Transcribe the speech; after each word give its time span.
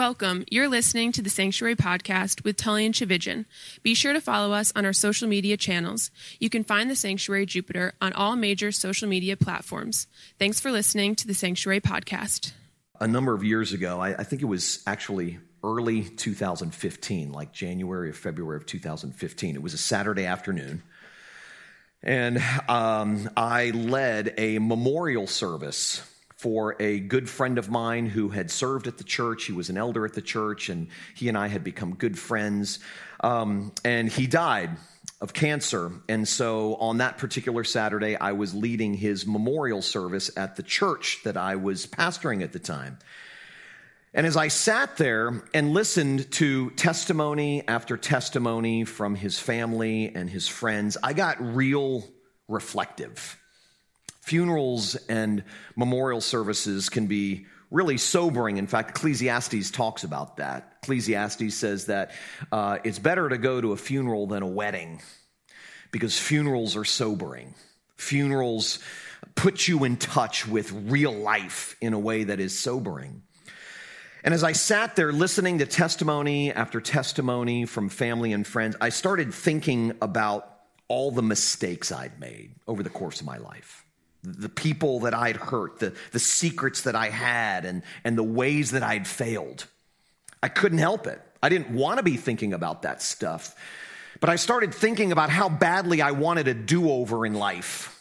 Welcome. 0.00 0.46
You're 0.50 0.66
listening 0.66 1.12
to 1.12 1.20
the 1.20 1.28
Sanctuary 1.28 1.76
Podcast 1.76 2.42
with 2.42 2.56
Tullian 2.56 2.92
Tchividjian. 2.92 3.44
Be 3.82 3.92
sure 3.92 4.14
to 4.14 4.20
follow 4.22 4.54
us 4.54 4.72
on 4.74 4.86
our 4.86 4.94
social 4.94 5.28
media 5.28 5.58
channels. 5.58 6.10
You 6.38 6.48
can 6.48 6.64
find 6.64 6.88
the 6.88 6.96
Sanctuary 6.96 7.44
Jupiter 7.44 7.92
on 8.00 8.14
all 8.14 8.34
major 8.34 8.72
social 8.72 9.06
media 9.06 9.36
platforms. 9.36 10.06
Thanks 10.38 10.58
for 10.58 10.70
listening 10.70 11.16
to 11.16 11.26
the 11.26 11.34
Sanctuary 11.34 11.82
Podcast. 11.82 12.52
A 12.98 13.06
number 13.06 13.34
of 13.34 13.44
years 13.44 13.74
ago, 13.74 14.00
I, 14.00 14.14
I 14.14 14.24
think 14.24 14.40
it 14.40 14.46
was 14.46 14.82
actually 14.86 15.38
early 15.62 16.04
2015, 16.04 17.32
like 17.32 17.52
January 17.52 18.08
or 18.08 18.14
February 18.14 18.56
of 18.56 18.64
2015. 18.64 19.54
It 19.54 19.62
was 19.62 19.74
a 19.74 19.78
Saturday 19.78 20.24
afternoon. 20.24 20.82
And 22.02 22.42
um, 22.70 23.28
I 23.36 23.68
led 23.72 24.32
a 24.38 24.60
memorial 24.60 25.26
service 25.26 26.02
for 26.40 26.74
a 26.80 27.00
good 27.00 27.28
friend 27.28 27.58
of 27.58 27.68
mine 27.68 28.06
who 28.06 28.30
had 28.30 28.50
served 28.50 28.86
at 28.86 28.96
the 28.96 29.04
church. 29.04 29.44
He 29.44 29.52
was 29.52 29.68
an 29.68 29.76
elder 29.76 30.06
at 30.06 30.14
the 30.14 30.22
church, 30.22 30.70
and 30.70 30.88
he 31.14 31.28
and 31.28 31.36
I 31.36 31.48
had 31.48 31.62
become 31.62 31.94
good 31.94 32.18
friends. 32.18 32.78
Um, 33.20 33.72
and 33.84 34.08
he 34.08 34.26
died 34.26 34.70
of 35.20 35.34
cancer. 35.34 35.92
And 36.08 36.26
so 36.26 36.76
on 36.76 36.98
that 36.98 37.18
particular 37.18 37.62
Saturday, 37.62 38.16
I 38.16 38.32
was 38.32 38.54
leading 38.54 38.94
his 38.94 39.26
memorial 39.26 39.82
service 39.82 40.30
at 40.34 40.56
the 40.56 40.62
church 40.62 41.18
that 41.24 41.36
I 41.36 41.56
was 41.56 41.86
pastoring 41.86 42.42
at 42.42 42.52
the 42.52 42.58
time. 42.58 42.98
And 44.14 44.26
as 44.26 44.36
I 44.36 44.48
sat 44.48 44.96
there 44.96 45.44
and 45.52 45.72
listened 45.72 46.30
to 46.32 46.70
testimony 46.70 47.68
after 47.68 47.98
testimony 47.98 48.84
from 48.84 49.14
his 49.14 49.38
family 49.38 50.10
and 50.14 50.28
his 50.28 50.48
friends, 50.48 50.96
I 51.02 51.12
got 51.12 51.54
real 51.54 52.08
reflective. 52.48 53.39
Funerals 54.30 54.94
and 55.08 55.42
memorial 55.74 56.20
services 56.20 56.88
can 56.88 57.08
be 57.08 57.46
really 57.68 57.98
sobering. 57.98 58.58
In 58.58 58.68
fact, 58.68 58.90
Ecclesiastes 58.90 59.72
talks 59.72 60.04
about 60.04 60.36
that. 60.36 60.74
Ecclesiastes 60.84 61.52
says 61.52 61.86
that 61.86 62.12
uh, 62.52 62.78
it's 62.84 63.00
better 63.00 63.28
to 63.28 63.38
go 63.38 63.60
to 63.60 63.72
a 63.72 63.76
funeral 63.76 64.28
than 64.28 64.44
a 64.44 64.46
wedding 64.46 65.02
because 65.90 66.16
funerals 66.16 66.76
are 66.76 66.84
sobering. 66.84 67.56
Funerals 67.96 68.78
put 69.34 69.66
you 69.66 69.82
in 69.82 69.96
touch 69.96 70.46
with 70.46 70.70
real 70.70 71.12
life 71.12 71.74
in 71.80 71.92
a 71.92 71.98
way 71.98 72.22
that 72.22 72.38
is 72.38 72.56
sobering. 72.56 73.22
And 74.22 74.32
as 74.32 74.44
I 74.44 74.52
sat 74.52 74.94
there 74.94 75.12
listening 75.12 75.58
to 75.58 75.66
testimony 75.66 76.52
after 76.52 76.80
testimony 76.80 77.66
from 77.66 77.88
family 77.88 78.32
and 78.32 78.46
friends, 78.46 78.76
I 78.80 78.90
started 78.90 79.34
thinking 79.34 79.94
about 80.00 80.48
all 80.86 81.10
the 81.10 81.20
mistakes 81.20 81.90
I'd 81.90 82.20
made 82.20 82.54
over 82.68 82.84
the 82.84 82.90
course 82.90 83.18
of 83.18 83.26
my 83.26 83.38
life 83.38 83.84
the 84.22 84.48
people 84.48 85.00
that 85.00 85.14
I'd 85.14 85.36
hurt, 85.36 85.78
the, 85.78 85.94
the 86.12 86.18
secrets 86.18 86.82
that 86.82 86.94
I 86.94 87.08
had, 87.08 87.64
and, 87.64 87.82
and 88.04 88.16
the 88.16 88.22
ways 88.22 88.72
that 88.72 88.82
I'd 88.82 89.06
failed. 89.06 89.66
I 90.42 90.48
couldn't 90.48 90.78
help 90.78 91.06
it. 91.06 91.20
I 91.42 91.48
didn't 91.48 91.70
want 91.70 91.98
to 91.98 92.02
be 92.02 92.16
thinking 92.16 92.52
about 92.52 92.82
that 92.82 93.02
stuff. 93.02 93.54
But 94.20 94.28
I 94.28 94.36
started 94.36 94.74
thinking 94.74 95.12
about 95.12 95.30
how 95.30 95.48
badly 95.48 96.02
I 96.02 96.10
wanted 96.10 96.48
a 96.48 96.54
do 96.54 96.90
over 96.90 97.24
in 97.24 97.34
life. 97.34 97.96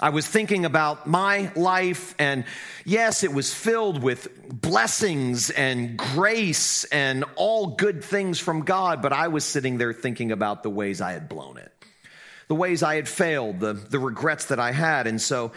I 0.00 0.08
was 0.08 0.26
thinking 0.26 0.64
about 0.64 1.06
my 1.06 1.52
life, 1.54 2.16
and 2.18 2.44
yes, 2.84 3.22
it 3.22 3.32
was 3.32 3.54
filled 3.54 4.02
with 4.02 4.28
blessings 4.48 5.50
and 5.50 5.96
grace 5.96 6.82
and 6.84 7.24
all 7.36 7.68
good 7.68 8.02
things 8.02 8.40
from 8.40 8.64
God, 8.64 9.00
but 9.00 9.12
I 9.12 9.28
was 9.28 9.44
sitting 9.44 9.78
there 9.78 9.92
thinking 9.92 10.32
about 10.32 10.64
the 10.64 10.70
ways 10.70 11.00
I 11.00 11.12
had 11.12 11.28
blown 11.28 11.56
it 11.56 11.71
the 12.52 12.56
ways 12.56 12.82
I 12.82 12.96
had 12.96 13.08
failed, 13.08 13.60
the, 13.60 13.72
the 13.72 13.98
regrets 13.98 14.44
that 14.48 14.60
I 14.60 14.72
had. 14.72 15.06
And 15.06 15.18
so 15.18 15.52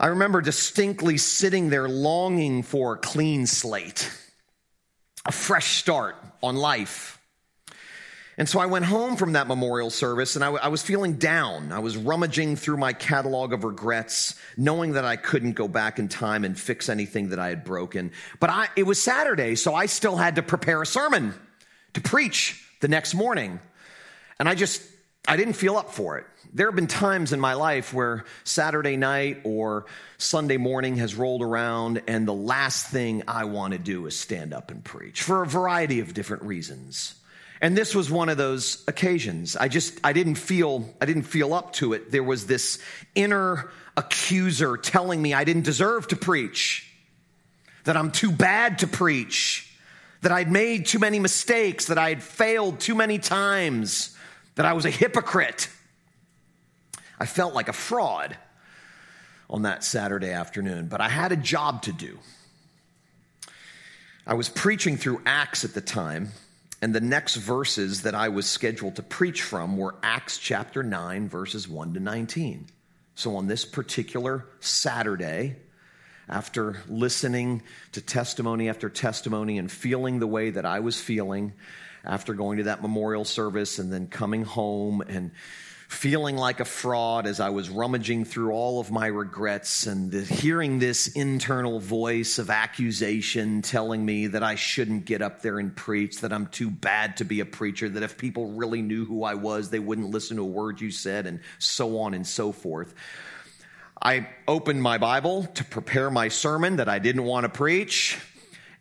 I 0.00 0.08
remember 0.08 0.40
distinctly 0.40 1.18
sitting 1.18 1.70
there 1.70 1.88
longing 1.88 2.64
for 2.64 2.94
a 2.94 2.98
clean 2.98 3.46
slate, 3.46 4.10
a 5.24 5.30
fresh 5.30 5.76
start 5.76 6.16
on 6.42 6.56
life. 6.56 7.20
And 8.36 8.48
so 8.48 8.58
I 8.58 8.66
went 8.66 8.86
home 8.86 9.14
from 9.14 9.34
that 9.34 9.46
memorial 9.46 9.88
service 9.88 10.34
and 10.34 10.42
I, 10.42 10.48
w- 10.48 10.60
I 10.60 10.66
was 10.66 10.82
feeling 10.82 11.12
down. 11.12 11.70
I 11.70 11.78
was 11.78 11.96
rummaging 11.96 12.56
through 12.56 12.78
my 12.78 12.92
catalog 12.92 13.52
of 13.52 13.62
regrets, 13.62 14.34
knowing 14.56 14.94
that 14.94 15.04
I 15.04 15.14
couldn't 15.14 15.52
go 15.52 15.68
back 15.68 16.00
in 16.00 16.08
time 16.08 16.44
and 16.44 16.58
fix 16.58 16.88
anything 16.88 17.28
that 17.28 17.38
I 17.38 17.50
had 17.50 17.62
broken. 17.62 18.10
But 18.40 18.50
I, 18.50 18.66
it 18.74 18.82
was 18.82 19.00
Saturday, 19.00 19.54
so 19.54 19.76
I 19.76 19.86
still 19.86 20.16
had 20.16 20.34
to 20.34 20.42
prepare 20.42 20.82
a 20.82 20.86
sermon 20.86 21.34
to 21.94 22.00
preach 22.00 22.66
the 22.80 22.88
next 22.88 23.14
morning. 23.14 23.60
And 24.40 24.48
I 24.48 24.56
just 24.56 24.82
I 25.28 25.36
didn't 25.36 25.54
feel 25.54 25.76
up 25.76 25.92
for 25.92 26.18
it. 26.18 26.26
There 26.52 26.68
have 26.68 26.76
been 26.76 26.86
times 26.86 27.32
in 27.32 27.40
my 27.40 27.54
life 27.54 27.92
where 27.92 28.24
Saturday 28.44 28.96
night 28.96 29.40
or 29.44 29.86
Sunday 30.16 30.56
morning 30.56 30.96
has 30.96 31.14
rolled 31.14 31.42
around, 31.42 32.02
and 32.06 32.26
the 32.26 32.32
last 32.32 32.86
thing 32.86 33.24
I 33.28 33.44
want 33.44 33.72
to 33.72 33.78
do 33.78 34.06
is 34.06 34.18
stand 34.18 34.54
up 34.54 34.70
and 34.70 34.82
preach 34.82 35.22
for 35.22 35.42
a 35.42 35.46
variety 35.46 36.00
of 36.00 36.14
different 36.14 36.44
reasons. 36.44 37.14
And 37.60 37.76
this 37.76 37.94
was 37.94 38.10
one 38.10 38.28
of 38.28 38.36
those 38.36 38.84
occasions. 38.86 39.56
I 39.56 39.68
just, 39.68 39.98
I 40.04 40.12
didn't 40.12 40.36
feel, 40.36 40.88
I 41.00 41.06
didn't 41.06 41.24
feel 41.24 41.52
up 41.52 41.72
to 41.74 41.94
it. 41.94 42.10
There 42.10 42.22
was 42.22 42.46
this 42.46 42.78
inner 43.14 43.70
accuser 43.96 44.76
telling 44.76 45.20
me 45.20 45.34
I 45.34 45.44
didn't 45.44 45.64
deserve 45.64 46.08
to 46.08 46.16
preach, 46.16 46.90
that 47.84 47.96
I'm 47.96 48.12
too 48.12 48.30
bad 48.30 48.80
to 48.80 48.86
preach, 48.86 49.76
that 50.22 50.32
I'd 50.32 50.50
made 50.50 50.86
too 50.86 50.98
many 50.98 51.18
mistakes, 51.18 51.86
that 51.86 51.98
I 51.98 52.10
had 52.10 52.22
failed 52.22 52.80
too 52.80 52.94
many 52.94 53.18
times 53.18 54.15
that 54.56 54.66
I 54.66 54.72
was 54.72 54.84
a 54.84 54.90
hypocrite. 54.90 55.68
I 57.18 57.26
felt 57.26 57.54
like 57.54 57.68
a 57.68 57.72
fraud 57.72 58.36
on 59.48 59.62
that 59.62 59.84
Saturday 59.84 60.30
afternoon, 60.30 60.88
but 60.88 61.00
I 61.00 61.08
had 61.08 61.32
a 61.32 61.36
job 61.36 61.82
to 61.82 61.92
do. 61.92 62.18
I 64.26 64.34
was 64.34 64.48
preaching 64.48 64.96
through 64.96 65.22
Acts 65.24 65.64
at 65.64 65.72
the 65.72 65.80
time, 65.80 66.32
and 66.82 66.94
the 66.94 67.00
next 67.00 67.36
verses 67.36 68.02
that 68.02 68.14
I 68.14 68.28
was 68.28 68.46
scheduled 68.46 68.96
to 68.96 69.02
preach 69.02 69.42
from 69.42 69.76
were 69.76 69.94
Acts 70.02 70.38
chapter 70.38 70.82
9, 70.82 71.28
verses 71.28 71.68
1 71.68 71.94
to 71.94 72.00
19. 72.00 72.66
So 73.14 73.36
on 73.36 73.46
this 73.46 73.64
particular 73.64 74.46
Saturday, 74.60 75.56
after 76.28 76.82
listening 76.88 77.62
to 77.92 78.00
testimony 78.00 78.68
after 78.68 78.88
testimony 78.88 79.58
and 79.58 79.70
feeling 79.70 80.18
the 80.18 80.26
way 80.26 80.50
that 80.50 80.66
I 80.66 80.80
was 80.80 81.00
feeling, 81.00 81.52
after 82.06 82.34
going 82.34 82.58
to 82.58 82.64
that 82.64 82.82
memorial 82.82 83.24
service 83.24 83.78
and 83.78 83.92
then 83.92 84.06
coming 84.06 84.44
home 84.44 85.02
and 85.02 85.32
feeling 85.88 86.36
like 86.36 86.58
a 86.58 86.64
fraud 86.64 87.26
as 87.26 87.38
I 87.38 87.50
was 87.50 87.70
rummaging 87.70 88.24
through 88.24 88.50
all 88.50 88.80
of 88.80 88.90
my 88.90 89.06
regrets 89.06 89.86
and 89.86 90.12
hearing 90.12 90.78
this 90.78 91.08
internal 91.08 91.78
voice 91.78 92.38
of 92.38 92.50
accusation 92.50 93.62
telling 93.62 94.04
me 94.04 94.26
that 94.28 94.42
I 94.42 94.56
shouldn't 94.56 95.04
get 95.04 95.22
up 95.22 95.42
there 95.42 95.60
and 95.60 95.74
preach, 95.74 96.22
that 96.22 96.32
I'm 96.32 96.46
too 96.46 96.70
bad 96.70 97.18
to 97.18 97.24
be 97.24 97.38
a 97.38 97.44
preacher, 97.44 97.88
that 97.88 98.02
if 98.02 98.18
people 98.18 98.52
really 98.52 98.82
knew 98.82 99.04
who 99.04 99.22
I 99.22 99.34
was, 99.34 99.70
they 99.70 99.78
wouldn't 99.78 100.10
listen 100.10 100.38
to 100.38 100.42
a 100.42 100.46
word 100.46 100.80
you 100.80 100.90
said, 100.90 101.26
and 101.26 101.40
so 101.58 102.00
on 102.00 102.14
and 102.14 102.26
so 102.26 102.50
forth. 102.50 102.92
I 104.02 104.28
opened 104.48 104.82
my 104.82 104.98
Bible 104.98 105.44
to 105.44 105.64
prepare 105.64 106.10
my 106.10 106.28
sermon 106.28 106.76
that 106.76 106.88
I 106.88 106.98
didn't 106.98 107.24
want 107.24 107.44
to 107.44 107.48
preach 107.48 108.18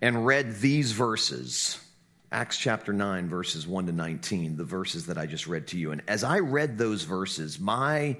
and 0.02 0.26
read 0.26 0.56
these 0.56 0.92
verses. 0.92 1.80
Acts 2.32 2.58
chapter 2.58 2.92
9, 2.92 3.30
verses 3.30 3.68
1 3.68 3.86
to 3.86 3.92
19, 3.92 4.58
the 4.58 4.64
verses 4.64 5.06
that 5.06 5.18
I 5.18 5.26
just 5.26 5.48
read 5.48 5.68
to 5.68 5.78
you. 5.78 5.92
And 5.92 6.02
as 6.08 6.24
I 6.24 6.40
read 6.40 6.78
those 6.78 7.04
verses, 7.04 7.60
my 7.60 8.18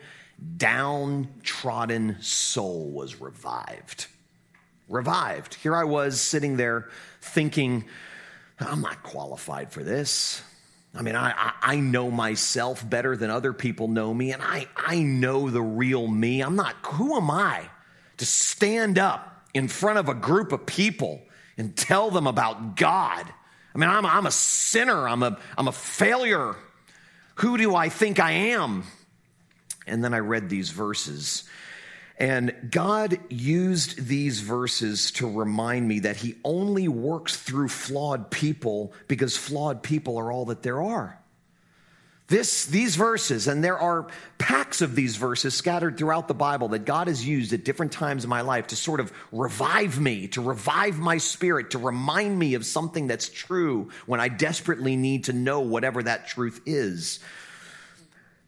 downtrodden 0.58 2.18
soul 2.22 2.92
was 2.92 3.20
revived. 3.20 4.08
Revived. 4.88 5.56
Here 5.56 5.76
I 5.76 5.86
was 5.86 6.22
sitting 6.22 6.58
there 6.58 6.90
thinking, 7.22 7.86
I'm 8.60 8.82
not 8.82 9.04
qualified 9.04 9.72
for 9.72 9.84
this. 9.84 10.42
I 10.94 11.02
mean, 11.02 11.16
I, 11.16 11.52
I 11.62 11.76
know 11.78 12.10
myself 12.10 12.88
better 12.88 13.18
than 13.18 13.30
other 13.30 13.52
people 13.52 13.88
know 13.90 14.14
me, 14.14 14.32
and 14.32 14.42
I, 14.42 14.68
I 14.78 15.00
know 15.00 15.50
the 15.50 15.62
real 15.62 16.08
me. 16.08 16.42
I'm 16.42 16.56
not, 16.56 16.76
who 16.86 17.18
am 17.18 17.30
I 17.30 17.70
to 18.18 18.26
stand 18.26 18.98
up 18.98 19.50
in 19.54 19.68
front 19.68 20.00
of 20.00 20.08
a 20.08 20.14
group 20.14 20.54
of 20.54 20.66
people 20.66 21.22
and 21.58 21.76
tell 21.76 22.12
them 22.12 22.28
about 22.28 22.78
God? 22.78 23.26
I 23.76 23.78
mean, 23.78 23.90
I'm, 23.90 24.06
I'm 24.06 24.26
a 24.26 24.32
sinner, 24.32 25.08
I'm 25.08 25.22
a, 25.22 25.38
I'm 25.58 25.68
a 25.68 25.74
failure. 25.74 26.56
Who 27.36 27.58
do 27.58 27.76
I 27.76 27.90
think 27.90 28.22
I 28.22 28.32
am? 28.32 28.86
And 29.86 30.02
then 30.02 30.14
I 30.14 30.20
read 30.20 30.50
these 30.50 30.70
verses. 30.70 31.44
And 32.18 32.70
God 32.72 33.20
used 33.30 34.08
these 34.08 34.40
verses 34.40 35.12
to 35.12 35.30
remind 35.30 35.86
me 35.86 36.00
that 36.00 36.16
He 36.16 36.36
only 36.46 36.88
works 36.88 37.36
through 37.36 37.68
flawed 37.68 38.32
people 38.32 38.94
because 39.10 39.36
flawed 39.36 39.84
people 39.84 40.18
are 40.18 40.32
all 40.32 40.46
that 40.46 40.64
there 40.64 40.82
are. 40.82 41.20
This, 42.28 42.66
these 42.66 42.96
verses, 42.96 43.48
and 43.48 43.64
there 43.64 43.78
are 43.78 44.08
packs 44.40 44.82
of 44.82 44.96
these 44.96 45.16
verses 45.16 45.54
scattered 45.54 45.96
throughout 45.96 46.28
the 46.28 46.34
Bible 46.34 46.70
that 46.70 46.84
God 46.84 47.08
has 47.08 47.26
used 47.26 47.54
at 47.54 47.64
different 47.64 47.92
times 47.92 48.24
in 48.24 48.30
my 48.32 48.42
life 48.42 48.68
to 48.68 48.76
sort 48.76 49.00
of 49.00 49.14
revive 49.32 50.00
me, 50.00 50.28
to 50.30 50.42
revive 50.42 50.98
my 50.98 51.20
spirit, 51.20 51.72
to 51.72 51.78
remind 51.78 52.38
me 52.38 52.56
of 52.56 52.66
something 52.66 53.06
that's 53.06 53.30
true 53.30 53.90
when 54.08 54.20
I 54.20 54.30
desperately 54.30 54.96
need 54.96 55.26
to 55.26 55.34
know 55.34 55.60
whatever 55.60 56.02
that 56.02 56.28
truth 56.28 56.62
is. 56.66 57.20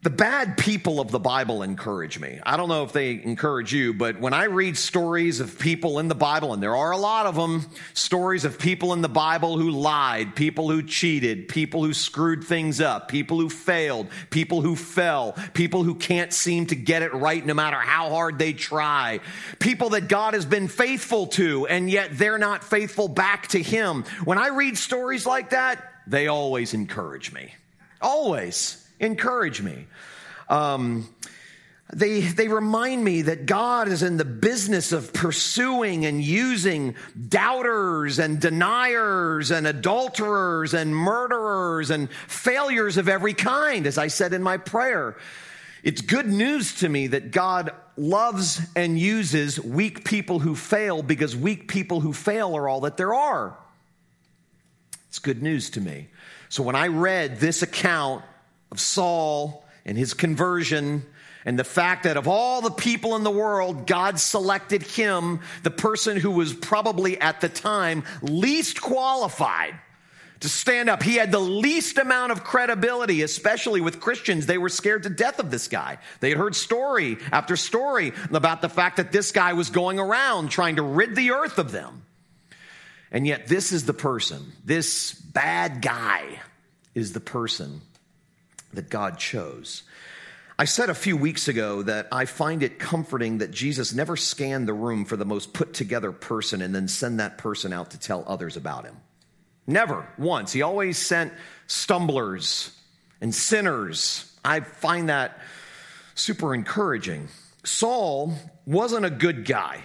The 0.00 0.10
bad 0.10 0.56
people 0.56 1.00
of 1.00 1.10
the 1.10 1.18
Bible 1.18 1.64
encourage 1.64 2.20
me. 2.20 2.38
I 2.46 2.56
don't 2.56 2.68
know 2.68 2.84
if 2.84 2.92
they 2.92 3.20
encourage 3.20 3.74
you, 3.74 3.92
but 3.92 4.20
when 4.20 4.32
I 4.32 4.44
read 4.44 4.76
stories 4.76 5.40
of 5.40 5.58
people 5.58 5.98
in 5.98 6.06
the 6.06 6.14
Bible, 6.14 6.52
and 6.52 6.62
there 6.62 6.76
are 6.76 6.92
a 6.92 6.96
lot 6.96 7.26
of 7.26 7.34
them, 7.34 7.66
stories 7.94 8.44
of 8.44 8.60
people 8.60 8.92
in 8.92 9.02
the 9.02 9.08
Bible 9.08 9.58
who 9.58 9.70
lied, 9.70 10.36
people 10.36 10.70
who 10.70 10.84
cheated, 10.84 11.48
people 11.48 11.82
who 11.82 11.92
screwed 11.92 12.44
things 12.44 12.80
up, 12.80 13.08
people 13.08 13.40
who 13.40 13.50
failed, 13.50 14.06
people 14.30 14.60
who 14.60 14.76
fell, 14.76 15.34
people 15.52 15.82
who 15.82 15.96
can't 15.96 16.32
seem 16.32 16.66
to 16.66 16.76
get 16.76 17.02
it 17.02 17.12
right 17.12 17.44
no 17.44 17.54
matter 17.54 17.76
how 17.76 18.08
hard 18.08 18.38
they 18.38 18.52
try, 18.52 19.18
people 19.58 19.90
that 19.90 20.06
God 20.06 20.34
has 20.34 20.46
been 20.46 20.68
faithful 20.68 21.26
to, 21.26 21.66
and 21.66 21.90
yet 21.90 22.16
they're 22.16 22.38
not 22.38 22.62
faithful 22.62 23.08
back 23.08 23.48
to 23.48 23.60
Him. 23.60 24.04
When 24.24 24.38
I 24.38 24.50
read 24.50 24.78
stories 24.78 25.26
like 25.26 25.50
that, 25.50 25.82
they 26.06 26.28
always 26.28 26.72
encourage 26.72 27.32
me. 27.32 27.52
Always 28.00 28.87
encourage 29.00 29.62
me. 29.62 29.86
Um, 30.48 31.08
they, 31.92 32.20
they 32.20 32.48
remind 32.48 33.02
me 33.02 33.22
that 33.22 33.46
God 33.46 33.88
is 33.88 34.02
in 34.02 34.18
the 34.18 34.24
business 34.24 34.92
of 34.92 35.14
pursuing 35.14 36.04
and 36.04 36.22
using 36.22 36.96
doubters 37.28 38.18
and 38.18 38.38
deniers 38.38 39.50
and 39.50 39.66
adulterers 39.66 40.74
and 40.74 40.94
murderers 40.94 41.90
and 41.90 42.10
failures 42.26 42.98
of 42.98 43.08
every 43.08 43.32
kind, 43.32 43.86
as 43.86 43.96
I 43.96 44.08
said 44.08 44.34
in 44.34 44.42
my 44.42 44.58
prayer. 44.58 45.16
It's 45.82 46.02
good 46.02 46.26
news 46.26 46.74
to 46.80 46.88
me 46.88 47.06
that 47.08 47.30
God 47.30 47.70
loves 47.96 48.60
and 48.76 48.98
uses 48.98 49.58
weak 49.58 50.04
people 50.04 50.40
who 50.40 50.54
fail 50.54 51.02
because 51.02 51.34
weak 51.34 51.68
people 51.68 52.00
who 52.00 52.12
fail 52.12 52.54
are 52.54 52.68
all 52.68 52.80
that 52.80 52.98
there 52.98 53.14
are. 53.14 53.56
It's 55.08 55.20
good 55.20 55.42
news 55.42 55.70
to 55.70 55.80
me. 55.80 56.08
So 56.50 56.62
when 56.62 56.76
I 56.76 56.88
read 56.88 57.40
this 57.40 57.62
account 57.62 58.24
of 58.70 58.80
Saul 58.80 59.64
and 59.84 59.96
his 59.96 60.14
conversion 60.14 61.04
and 61.44 61.58
the 61.58 61.64
fact 61.64 62.02
that 62.02 62.16
of 62.16 62.28
all 62.28 62.60
the 62.60 62.70
people 62.70 63.16
in 63.16 63.22
the 63.22 63.30
world, 63.30 63.86
God 63.86 64.20
selected 64.20 64.82
him, 64.82 65.40
the 65.62 65.70
person 65.70 66.16
who 66.16 66.30
was 66.30 66.52
probably 66.52 67.18
at 67.20 67.40
the 67.40 67.48
time 67.48 68.04
least 68.20 68.82
qualified 68.82 69.74
to 70.40 70.48
stand 70.48 70.88
up. 70.88 71.02
He 71.02 71.16
had 71.16 71.32
the 71.32 71.40
least 71.40 71.98
amount 71.98 72.32
of 72.32 72.44
credibility, 72.44 73.22
especially 73.22 73.80
with 73.80 73.98
Christians. 74.00 74.46
They 74.46 74.58
were 74.58 74.68
scared 74.68 75.04
to 75.04 75.10
death 75.10 75.38
of 75.38 75.50
this 75.50 75.68
guy. 75.68 75.98
They 76.20 76.28
had 76.28 76.38
heard 76.38 76.54
story 76.54 77.18
after 77.32 77.56
story 77.56 78.12
about 78.30 78.60
the 78.62 78.68
fact 78.68 78.98
that 78.98 79.10
this 79.10 79.32
guy 79.32 79.54
was 79.54 79.70
going 79.70 79.98
around 79.98 80.50
trying 80.50 80.76
to 80.76 80.82
rid 80.82 81.16
the 81.16 81.32
earth 81.32 81.58
of 81.58 81.72
them. 81.72 82.02
And 83.10 83.26
yet, 83.26 83.46
this 83.46 83.72
is 83.72 83.86
the 83.86 83.94
person, 83.94 84.52
this 84.64 85.14
bad 85.14 85.80
guy 85.80 86.40
is 86.94 87.14
the 87.14 87.20
person 87.20 87.80
that 88.72 88.90
God 88.90 89.18
chose. 89.18 89.82
I 90.58 90.64
said 90.64 90.90
a 90.90 90.94
few 90.94 91.16
weeks 91.16 91.46
ago 91.46 91.82
that 91.82 92.08
I 92.10 92.24
find 92.24 92.64
it 92.64 92.80
comforting 92.80 93.38
that 93.38 93.52
Jesus 93.52 93.94
never 93.94 94.16
scanned 94.16 94.66
the 94.66 94.72
room 94.72 95.04
for 95.04 95.16
the 95.16 95.24
most 95.24 95.52
put 95.52 95.72
together 95.72 96.10
person 96.10 96.62
and 96.62 96.74
then 96.74 96.88
send 96.88 97.20
that 97.20 97.38
person 97.38 97.72
out 97.72 97.92
to 97.92 97.98
tell 97.98 98.24
others 98.26 98.56
about 98.56 98.84
him. 98.84 98.96
Never 99.68 100.08
once. 100.18 100.52
He 100.52 100.62
always 100.62 100.98
sent 100.98 101.32
stumblers 101.68 102.76
and 103.20 103.32
sinners. 103.32 104.36
I 104.44 104.60
find 104.60 105.10
that 105.10 105.38
super 106.16 106.54
encouraging. 106.54 107.28
Saul 107.64 108.34
wasn't 108.66 109.04
a 109.04 109.10
good 109.10 109.44
guy. 109.44 109.84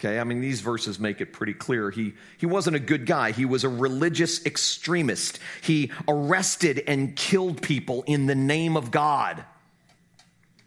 Okay, 0.00 0.18
I 0.18 0.24
mean, 0.24 0.40
these 0.40 0.62
verses 0.62 0.98
make 0.98 1.20
it 1.20 1.34
pretty 1.34 1.52
clear. 1.52 1.90
He, 1.90 2.14
he 2.38 2.46
wasn't 2.46 2.74
a 2.74 2.80
good 2.80 3.04
guy. 3.04 3.32
He 3.32 3.44
was 3.44 3.64
a 3.64 3.68
religious 3.68 4.46
extremist. 4.46 5.38
He 5.60 5.92
arrested 6.08 6.82
and 6.86 7.14
killed 7.14 7.60
people 7.60 8.02
in 8.06 8.24
the 8.24 8.34
name 8.34 8.78
of 8.78 8.90
God. 8.90 9.44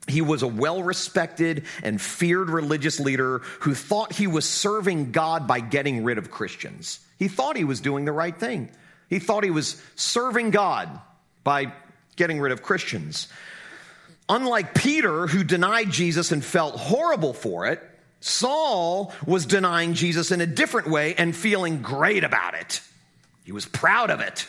He 0.08 0.22
was 0.22 0.44
a 0.44 0.48
well 0.48 0.84
respected 0.84 1.66
and 1.82 2.00
feared 2.00 2.52
religious 2.52 3.00
leader 3.00 3.40
who 3.62 3.74
thought 3.74 4.14
he 4.14 4.28
was 4.28 4.48
serving 4.48 5.12
God 5.12 5.48
by 5.48 5.62
getting 5.62 6.04
rid 6.04 6.20
of 6.20 6.30
Christians. 6.30 7.00
He 7.18 7.28
thought 7.28 7.58
he 7.58 7.64
was 7.64 7.82
doing 7.82 8.06
the 8.06 8.12
right 8.12 8.38
thing. 8.38 8.70
He 9.10 9.18
thought 9.18 9.44
he 9.44 9.50
was 9.50 9.82
serving 9.96 10.52
God 10.52 11.02
by 11.44 11.74
getting 12.18 12.40
rid 12.40 12.52
of 12.52 12.62
Christians. 12.62 13.30
Unlike 14.30 14.76
Peter, 14.76 15.26
who 15.26 15.44
denied 15.44 15.90
Jesus 15.90 16.32
and 16.32 16.46
felt 16.46 16.76
horrible 16.76 17.34
for 17.34 17.66
it, 17.66 17.82
Saul 18.26 19.12
was 19.28 19.46
denying 19.46 19.96
Jesus 19.96 20.32
in 20.32 20.40
a 20.40 20.46
different 20.46 20.90
way 20.90 21.14
and 21.16 21.36
feeling 21.36 21.82
great 21.82 22.24
about 22.24 22.54
it. 22.54 22.80
He 23.44 23.52
was 23.52 23.66
proud 23.66 24.10
of 24.12 24.22
it. 24.22 24.48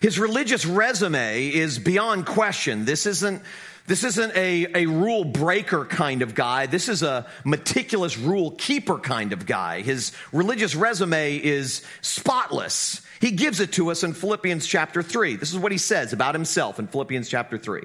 His 0.00 0.16
religious 0.16 0.64
resume 0.64 1.48
is 1.48 1.80
beyond 1.80 2.24
question. 2.24 2.84
This 2.84 3.04
isn't, 3.04 3.42
this 3.88 4.04
isn't 4.04 4.36
a, 4.36 4.84
a 4.84 4.86
rule 4.86 5.24
breaker 5.24 5.84
kind 5.86 6.22
of 6.22 6.36
guy. 6.36 6.66
This 6.66 6.88
is 6.88 7.02
a 7.02 7.26
meticulous 7.44 8.16
rule 8.16 8.52
keeper 8.52 9.00
kind 9.00 9.32
of 9.32 9.44
guy. 9.44 9.80
His 9.80 10.12
religious 10.30 10.76
resume 10.76 11.36
is 11.36 11.82
spotless. 12.00 13.02
He 13.20 13.32
gives 13.32 13.58
it 13.58 13.72
to 13.72 13.90
us 13.90 14.04
in 14.04 14.12
Philippians 14.12 14.68
chapter 14.68 15.02
3. 15.02 15.34
This 15.34 15.50
is 15.50 15.58
what 15.58 15.72
he 15.72 15.78
says 15.78 16.12
about 16.12 16.36
himself 16.36 16.78
in 16.78 16.86
Philippians 16.86 17.28
chapter 17.28 17.58
3. 17.58 17.82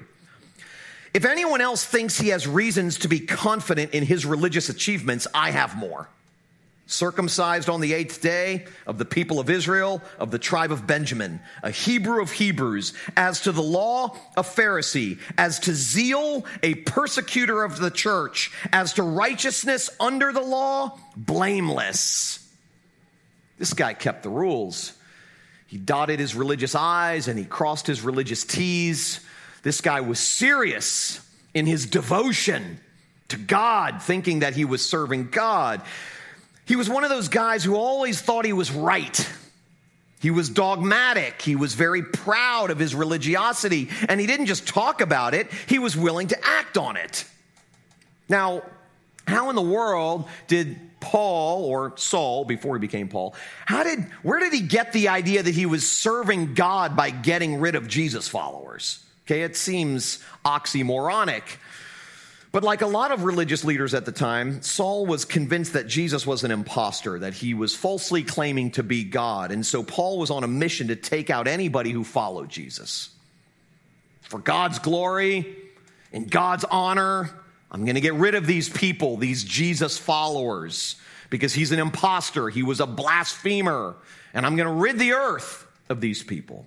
If 1.14 1.24
anyone 1.24 1.60
else 1.60 1.84
thinks 1.84 2.18
he 2.18 2.28
has 2.28 2.48
reasons 2.48 2.98
to 2.98 3.08
be 3.08 3.20
confident 3.20 3.94
in 3.94 4.04
his 4.04 4.26
religious 4.26 4.68
achievements, 4.68 5.28
I 5.32 5.52
have 5.52 5.76
more. 5.76 6.08
Circumcised 6.86 7.70
on 7.70 7.80
the 7.80 7.94
eighth 7.94 8.20
day 8.20 8.66
of 8.84 8.98
the 8.98 9.04
people 9.04 9.38
of 9.38 9.48
Israel, 9.48 10.02
of 10.18 10.32
the 10.32 10.40
tribe 10.40 10.72
of 10.72 10.88
Benjamin, 10.88 11.40
a 11.62 11.70
Hebrew 11.70 12.20
of 12.20 12.32
Hebrews, 12.32 12.92
as 13.16 13.42
to 13.42 13.52
the 13.52 13.62
law, 13.62 14.16
a 14.36 14.42
Pharisee, 14.42 15.18
as 15.38 15.60
to 15.60 15.72
zeal, 15.72 16.44
a 16.64 16.74
persecutor 16.74 17.62
of 17.62 17.78
the 17.78 17.92
church, 17.92 18.52
as 18.72 18.94
to 18.94 19.04
righteousness 19.04 19.88
under 20.00 20.32
the 20.32 20.42
law, 20.42 20.98
blameless. 21.16 22.40
This 23.56 23.72
guy 23.72 23.94
kept 23.94 24.24
the 24.24 24.30
rules. 24.30 24.92
He 25.68 25.78
dotted 25.78 26.18
his 26.18 26.34
religious 26.34 26.74
I's 26.74 27.28
and 27.28 27.38
he 27.38 27.44
crossed 27.44 27.86
his 27.86 28.02
religious 28.02 28.44
T's. 28.44 29.20
This 29.64 29.80
guy 29.80 30.02
was 30.02 30.20
serious 30.20 31.20
in 31.54 31.66
his 31.66 31.86
devotion 31.86 32.78
to 33.28 33.36
God, 33.36 34.02
thinking 34.02 34.40
that 34.40 34.54
he 34.54 34.64
was 34.64 34.84
serving 34.84 35.30
God. 35.30 35.80
He 36.66 36.76
was 36.76 36.88
one 36.88 37.02
of 37.02 37.10
those 37.10 37.28
guys 37.28 37.64
who 37.64 37.74
always 37.74 38.20
thought 38.20 38.44
he 38.44 38.52
was 38.52 38.70
right. 38.70 39.28
He 40.20 40.30
was 40.30 40.50
dogmatic. 40.50 41.40
He 41.42 41.56
was 41.56 41.74
very 41.74 42.02
proud 42.02 42.70
of 42.70 42.78
his 42.78 42.94
religiosity. 42.94 43.88
And 44.08 44.20
he 44.20 44.26
didn't 44.26 44.46
just 44.46 44.68
talk 44.68 45.00
about 45.00 45.34
it, 45.34 45.50
he 45.66 45.78
was 45.78 45.96
willing 45.96 46.28
to 46.28 46.46
act 46.46 46.78
on 46.78 46.96
it. 46.96 47.24
Now, 48.28 48.62
how 49.26 49.48
in 49.48 49.56
the 49.56 49.62
world 49.62 50.28
did 50.46 50.78
Paul 51.00 51.64
or 51.64 51.94
Saul 51.96 52.44
before 52.44 52.76
he 52.76 52.80
became 52.80 53.08
Paul, 53.08 53.34
how 53.64 53.82
did 53.82 54.00
where 54.22 54.40
did 54.40 54.52
he 54.52 54.60
get 54.60 54.92
the 54.92 55.08
idea 55.08 55.42
that 55.42 55.54
he 55.54 55.64
was 55.64 55.90
serving 55.90 56.52
God 56.54 56.96
by 56.96 57.10
getting 57.10 57.60
rid 57.60 57.74
of 57.74 57.88
Jesus 57.88 58.28
followers? 58.28 59.03
Okay, 59.26 59.42
it 59.42 59.56
seems 59.56 60.18
oxymoronic. 60.44 61.42
But 62.52 62.62
like 62.62 62.82
a 62.82 62.86
lot 62.86 63.10
of 63.10 63.24
religious 63.24 63.64
leaders 63.64 63.94
at 63.94 64.04
the 64.04 64.12
time, 64.12 64.62
Saul 64.62 65.06
was 65.06 65.24
convinced 65.24 65.72
that 65.72 65.88
Jesus 65.88 66.24
was 66.24 66.44
an 66.44 66.52
impostor, 66.52 67.18
that 67.18 67.34
he 67.34 67.52
was 67.52 67.74
falsely 67.74 68.22
claiming 68.22 68.70
to 68.72 68.84
be 68.84 69.02
God. 69.02 69.50
And 69.50 69.66
so 69.66 69.82
Paul 69.82 70.18
was 70.18 70.30
on 70.30 70.44
a 70.44 70.46
mission 70.46 70.86
to 70.88 70.94
take 70.94 71.30
out 71.30 71.48
anybody 71.48 71.90
who 71.90 72.04
followed 72.04 72.50
Jesus. 72.50 73.08
For 74.20 74.38
God's 74.38 74.78
glory, 74.78 75.56
in 76.12 76.26
God's 76.26 76.64
honor, 76.64 77.28
I'm 77.72 77.84
going 77.84 77.96
to 77.96 78.00
get 78.00 78.14
rid 78.14 78.36
of 78.36 78.46
these 78.46 78.68
people, 78.68 79.16
these 79.16 79.42
Jesus 79.42 79.98
followers, 79.98 80.94
because 81.30 81.52
he's 81.52 81.72
an 81.72 81.80
impostor. 81.80 82.48
He 82.50 82.62
was 82.62 82.78
a 82.78 82.86
blasphemer. 82.86 83.96
And 84.32 84.46
I'm 84.46 84.54
going 84.54 84.68
to 84.68 84.80
rid 84.80 85.00
the 85.00 85.14
earth 85.14 85.66
of 85.88 86.00
these 86.00 86.22
people. 86.22 86.66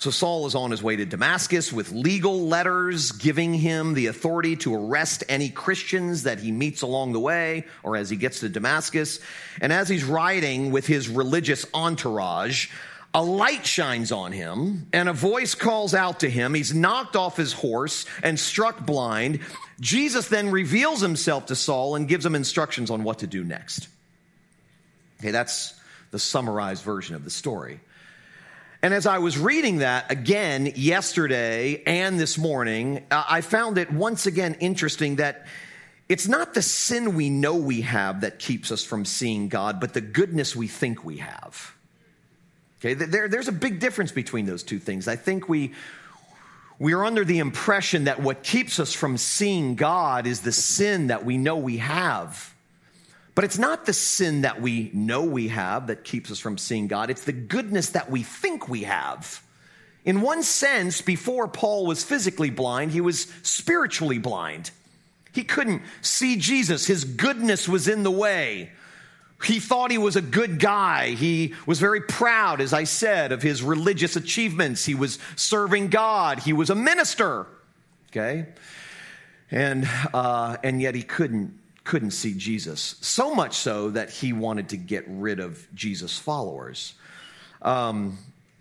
So 0.00 0.10
Saul 0.10 0.46
is 0.46 0.54
on 0.54 0.70
his 0.70 0.82
way 0.82 0.96
to 0.96 1.04
Damascus 1.04 1.70
with 1.70 1.92
legal 1.92 2.48
letters 2.48 3.12
giving 3.12 3.52
him 3.52 3.92
the 3.92 4.06
authority 4.06 4.56
to 4.56 4.74
arrest 4.74 5.24
any 5.28 5.50
Christians 5.50 6.22
that 6.22 6.40
he 6.40 6.52
meets 6.52 6.80
along 6.80 7.12
the 7.12 7.20
way 7.20 7.66
or 7.82 7.96
as 7.96 8.08
he 8.08 8.16
gets 8.16 8.40
to 8.40 8.48
Damascus. 8.48 9.20
And 9.60 9.74
as 9.74 9.90
he's 9.90 10.02
riding 10.02 10.70
with 10.70 10.86
his 10.86 11.10
religious 11.10 11.66
entourage, 11.74 12.70
a 13.12 13.22
light 13.22 13.66
shines 13.66 14.10
on 14.10 14.32
him 14.32 14.86
and 14.94 15.06
a 15.06 15.12
voice 15.12 15.54
calls 15.54 15.92
out 15.92 16.20
to 16.20 16.30
him. 16.30 16.54
He's 16.54 16.72
knocked 16.72 17.14
off 17.14 17.36
his 17.36 17.52
horse 17.52 18.06
and 18.22 18.40
struck 18.40 18.86
blind. 18.86 19.40
Jesus 19.80 20.28
then 20.28 20.50
reveals 20.50 21.02
himself 21.02 21.44
to 21.46 21.54
Saul 21.54 21.94
and 21.96 22.08
gives 22.08 22.24
him 22.24 22.34
instructions 22.34 22.90
on 22.90 23.04
what 23.04 23.18
to 23.18 23.26
do 23.26 23.44
next. 23.44 23.86
Okay, 25.20 25.30
that's 25.30 25.74
the 26.10 26.18
summarized 26.18 26.82
version 26.84 27.16
of 27.16 27.24
the 27.24 27.30
story. 27.30 27.80
And 28.82 28.94
as 28.94 29.06
I 29.06 29.18
was 29.18 29.38
reading 29.38 29.78
that 29.78 30.10
again 30.10 30.72
yesterday 30.74 31.82
and 31.84 32.18
this 32.18 32.38
morning, 32.38 33.04
uh, 33.10 33.24
I 33.28 33.42
found 33.42 33.76
it 33.76 33.92
once 33.92 34.24
again 34.24 34.56
interesting 34.58 35.16
that 35.16 35.46
it's 36.08 36.26
not 36.26 36.54
the 36.54 36.62
sin 36.62 37.14
we 37.14 37.28
know 37.28 37.56
we 37.56 37.82
have 37.82 38.22
that 38.22 38.38
keeps 38.38 38.72
us 38.72 38.82
from 38.82 39.04
seeing 39.04 39.48
God, 39.48 39.80
but 39.80 39.92
the 39.92 40.00
goodness 40.00 40.56
we 40.56 40.66
think 40.66 41.04
we 41.04 41.18
have. 41.18 41.74
Okay, 42.80 42.94
there, 42.94 43.28
there's 43.28 43.48
a 43.48 43.52
big 43.52 43.80
difference 43.80 44.12
between 44.12 44.46
those 44.46 44.62
two 44.62 44.78
things. 44.78 45.06
I 45.08 45.16
think 45.16 45.46
we, 45.46 45.74
we 46.78 46.94
are 46.94 47.04
under 47.04 47.26
the 47.26 47.38
impression 47.38 48.04
that 48.04 48.22
what 48.22 48.42
keeps 48.42 48.80
us 48.80 48.94
from 48.94 49.18
seeing 49.18 49.74
God 49.74 50.26
is 50.26 50.40
the 50.40 50.52
sin 50.52 51.08
that 51.08 51.22
we 51.26 51.36
know 51.36 51.56
we 51.56 51.76
have. 51.76 52.49
But 53.34 53.44
it's 53.44 53.58
not 53.58 53.86
the 53.86 53.92
sin 53.92 54.42
that 54.42 54.60
we 54.60 54.90
know 54.92 55.24
we 55.24 55.48
have 55.48 55.86
that 55.86 56.04
keeps 56.04 56.30
us 56.30 56.38
from 56.38 56.58
seeing 56.58 56.88
God, 56.88 57.10
it's 57.10 57.24
the 57.24 57.32
goodness 57.32 57.90
that 57.90 58.10
we 58.10 58.22
think 58.22 58.68
we 58.68 58.82
have. 58.82 59.42
In 60.04 60.22
one 60.22 60.42
sense, 60.42 61.02
before 61.02 61.46
Paul 61.46 61.86
was 61.86 62.02
physically 62.02 62.50
blind, 62.50 62.90
he 62.90 63.00
was 63.00 63.26
spiritually 63.42 64.18
blind. 64.18 64.70
He 65.32 65.44
couldn't 65.44 65.82
see 66.00 66.36
Jesus. 66.36 66.86
His 66.86 67.04
goodness 67.04 67.68
was 67.68 67.86
in 67.86 68.02
the 68.02 68.10
way. 68.10 68.72
He 69.44 69.60
thought 69.60 69.90
he 69.90 69.98
was 69.98 70.16
a 70.16 70.22
good 70.22 70.58
guy. 70.58 71.10
He 71.10 71.54
was 71.66 71.80
very 71.80 72.00
proud, 72.00 72.60
as 72.60 72.72
I 72.72 72.84
said, 72.84 73.32
of 73.32 73.42
his 73.42 73.62
religious 73.62 74.16
achievements. 74.16 74.84
He 74.84 74.94
was 74.94 75.18
serving 75.36 75.88
God. 75.88 76.40
He 76.40 76.52
was 76.52 76.68
a 76.68 76.74
minister. 76.74 77.46
Okay? 78.10 78.46
And, 79.50 79.88
uh, 80.12 80.56
and 80.62 80.80
yet 80.80 80.94
he 80.94 81.02
couldn't, 81.02 81.58
couldn't 81.90 82.12
see 82.12 82.34
Jesus. 82.34 82.94
So 83.00 83.34
much 83.34 83.54
so 83.54 83.90
that 83.90 84.10
he 84.10 84.32
wanted 84.32 84.68
to 84.68 84.76
get 84.76 85.02
rid 85.08 85.40
of 85.40 85.66
Jesus' 85.74 86.16
followers. 86.16 86.94
Um, 87.62 88.16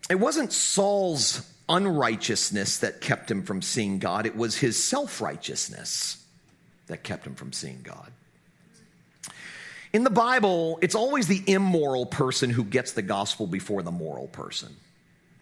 it 0.09 0.19
wasn't 0.19 0.51
Saul's 0.51 1.47
unrighteousness 1.69 2.79
that 2.79 3.01
kept 3.01 3.29
him 3.29 3.43
from 3.43 3.61
seeing 3.61 3.99
God, 3.99 4.25
it 4.25 4.35
was 4.35 4.57
his 4.57 4.83
self 4.83 5.21
righteousness 5.21 6.25
that 6.87 7.03
kept 7.03 7.27
him 7.27 7.35
from 7.35 7.53
seeing 7.53 7.81
God. 7.83 8.11
In 9.93 10.03
the 10.03 10.09
Bible, 10.09 10.79
it's 10.81 10.95
always 10.95 11.27
the 11.27 11.43
immoral 11.45 12.07
person 12.07 12.49
who 12.49 12.63
gets 12.63 12.93
the 12.93 13.03
gospel 13.03 13.45
before 13.45 13.83
the 13.83 13.91
moral 13.91 14.27
person. 14.27 14.75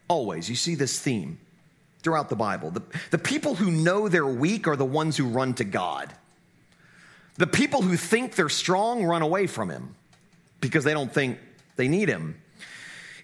Always. 0.10 0.50
You 0.50 0.58
see 0.58 0.76
this 0.76 1.00
theme 1.00 1.40
throughout 2.04 2.28
the 2.28 2.36
Bible. 2.36 2.70
The, 2.70 2.84
the 3.12 3.18
people 3.18 3.56
who 3.56 3.72
know 3.72 4.10
they're 4.10 4.28
weak 4.28 4.68
are 4.68 4.76
the 4.76 4.84
ones 4.84 5.16
who 5.16 5.30
run 5.30 5.54
to 5.54 5.64
God. 5.64 6.14
The 7.38 7.48
people 7.48 7.82
who 7.82 7.96
think 7.98 8.36
they're 8.36 8.50
strong 8.50 9.04
run 9.04 9.22
away 9.22 9.48
from 9.48 9.70
Him 9.70 9.96
because 10.60 10.84
they 10.84 10.94
don't 10.94 11.14
think 11.14 11.40
they 11.76 11.88
need 11.88 12.10
Him. 12.10 12.42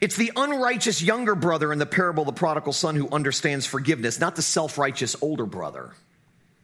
It's 0.02 0.16
the 0.16 0.32
unrighteous 0.36 1.02
younger 1.02 1.34
brother 1.34 1.72
in 1.72 1.80
the 1.80 1.86
parable 1.86 2.24
of 2.24 2.28
the 2.28 2.34
prodigal 2.34 2.74
son 2.74 2.96
who 2.96 3.10
understands 3.10 3.66
forgiveness, 3.66 4.20
not 4.20 4.36
the 4.36 4.42
self 4.42 4.78
righteous 4.78 5.16
older 5.22 5.46
brother. 5.46 5.92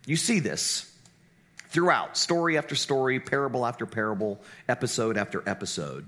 You 0.06 0.16
see 0.16 0.40
this 0.40 0.92
throughout, 1.70 2.18
story 2.18 2.58
after 2.58 2.76
story, 2.76 3.20
parable 3.20 3.66
after 3.66 3.86
parable, 3.86 4.42
episode 4.68 5.18
after 5.18 5.48
episode. 5.48 6.08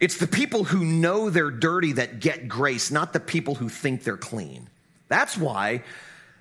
It's 0.00 0.18
the 0.18 0.26
people 0.26 0.64
who 0.64 0.84
know 0.84 1.30
they're 1.30 1.50
dirty 1.50 1.92
that 1.92 2.20
get 2.20 2.48
grace, 2.48 2.90
not 2.90 3.12
the 3.12 3.20
people 3.20 3.54
who 3.54 3.68
think 3.68 4.02
they're 4.02 4.16
clean. 4.16 4.68
That's 5.08 5.36
why 5.36 5.84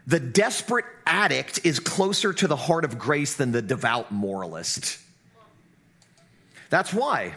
the 0.05 0.19
desperate 0.19 0.85
addict 1.05 1.65
is 1.65 1.79
closer 1.79 2.33
to 2.33 2.47
the 2.47 2.55
heart 2.55 2.85
of 2.85 2.99
grace 2.99 3.35
than 3.35 3.51
the 3.51 3.61
devout 3.61 4.11
moralist. 4.11 4.99
That's 6.69 6.93
why. 6.93 7.35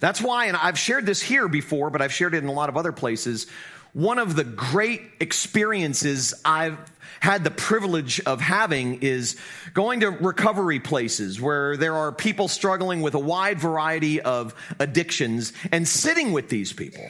That's 0.00 0.20
why, 0.20 0.46
and 0.46 0.56
I've 0.56 0.78
shared 0.78 1.06
this 1.06 1.22
here 1.22 1.48
before, 1.48 1.90
but 1.90 2.02
I've 2.02 2.12
shared 2.12 2.34
it 2.34 2.42
in 2.42 2.48
a 2.48 2.52
lot 2.52 2.68
of 2.68 2.76
other 2.76 2.92
places. 2.92 3.46
One 3.92 4.18
of 4.18 4.36
the 4.36 4.44
great 4.44 5.00
experiences 5.20 6.34
I've 6.44 6.78
had 7.20 7.44
the 7.44 7.50
privilege 7.50 8.20
of 8.20 8.40
having 8.40 9.00
is 9.02 9.36
going 9.72 10.00
to 10.00 10.10
recovery 10.10 10.80
places 10.80 11.40
where 11.40 11.78
there 11.78 11.94
are 11.94 12.12
people 12.12 12.46
struggling 12.46 13.00
with 13.00 13.14
a 13.14 13.18
wide 13.18 13.58
variety 13.58 14.20
of 14.20 14.54
addictions 14.78 15.54
and 15.72 15.88
sitting 15.88 16.32
with 16.32 16.50
these 16.50 16.74
people. 16.74 17.08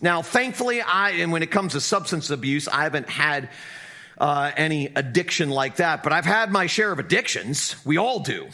Now, 0.00 0.22
thankfully, 0.22 0.80
I, 0.80 1.10
and 1.10 1.32
when 1.32 1.42
it 1.42 1.50
comes 1.50 1.72
to 1.72 1.80
substance 1.80 2.30
abuse, 2.30 2.68
I 2.68 2.84
haven't 2.84 3.08
had 3.08 3.48
uh, 4.18 4.52
any 4.56 4.86
addiction 4.94 5.50
like 5.50 5.76
that, 5.76 6.02
but 6.02 6.12
I've 6.12 6.24
had 6.24 6.50
my 6.50 6.66
share 6.66 6.92
of 6.92 6.98
addictions. 6.98 7.76
We 7.84 7.96
all 7.96 8.20
do. 8.20 8.48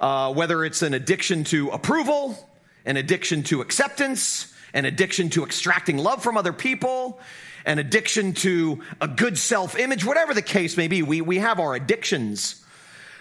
Uh, 0.00 0.32
whether 0.32 0.64
it's 0.64 0.82
an 0.82 0.94
addiction 0.94 1.44
to 1.44 1.70
approval, 1.70 2.48
an 2.84 2.96
addiction 2.96 3.42
to 3.44 3.60
acceptance, 3.60 4.52
an 4.72 4.84
addiction 4.84 5.30
to 5.30 5.44
extracting 5.44 5.98
love 5.98 6.22
from 6.22 6.36
other 6.36 6.52
people, 6.52 7.20
an 7.64 7.78
addiction 7.78 8.32
to 8.32 8.80
a 9.00 9.08
good 9.08 9.36
self 9.36 9.78
image, 9.78 10.04
whatever 10.04 10.34
the 10.34 10.42
case 10.42 10.76
may 10.76 10.88
be. 10.88 11.02
We, 11.02 11.20
we 11.20 11.38
have 11.38 11.58
our 11.58 11.74
addictions. 11.74 12.64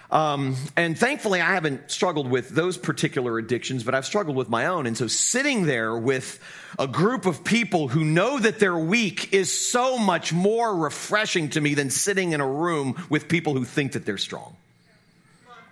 Um, 0.09 0.55
and 0.77 0.97
thankfully, 0.97 1.41
I 1.41 1.53
haven't 1.53 1.91
struggled 1.91 2.29
with 2.29 2.49
those 2.49 2.77
particular 2.77 3.37
addictions, 3.37 3.83
but 3.83 3.93
I've 3.93 4.05
struggled 4.05 4.37
with 4.37 4.49
my 4.49 4.67
own. 4.67 4.87
And 4.87 4.97
so, 4.97 5.07
sitting 5.07 5.65
there 5.65 5.97
with 5.97 6.39
a 6.79 6.87
group 6.87 7.25
of 7.25 7.43
people 7.43 7.89
who 7.89 8.05
know 8.05 8.39
that 8.39 8.59
they're 8.59 8.77
weak 8.77 9.33
is 9.33 9.69
so 9.69 9.97
much 9.97 10.31
more 10.31 10.73
refreshing 10.73 11.49
to 11.49 11.61
me 11.61 11.73
than 11.73 11.89
sitting 11.89 12.31
in 12.31 12.39
a 12.39 12.47
room 12.47 13.03
with 13.09 13.27
people 13.27 13.53
who 13.53 13.65
think 13.65 13.93
that 13.93 14.05
they're 14.05 14.17
strong. 14.17 14.55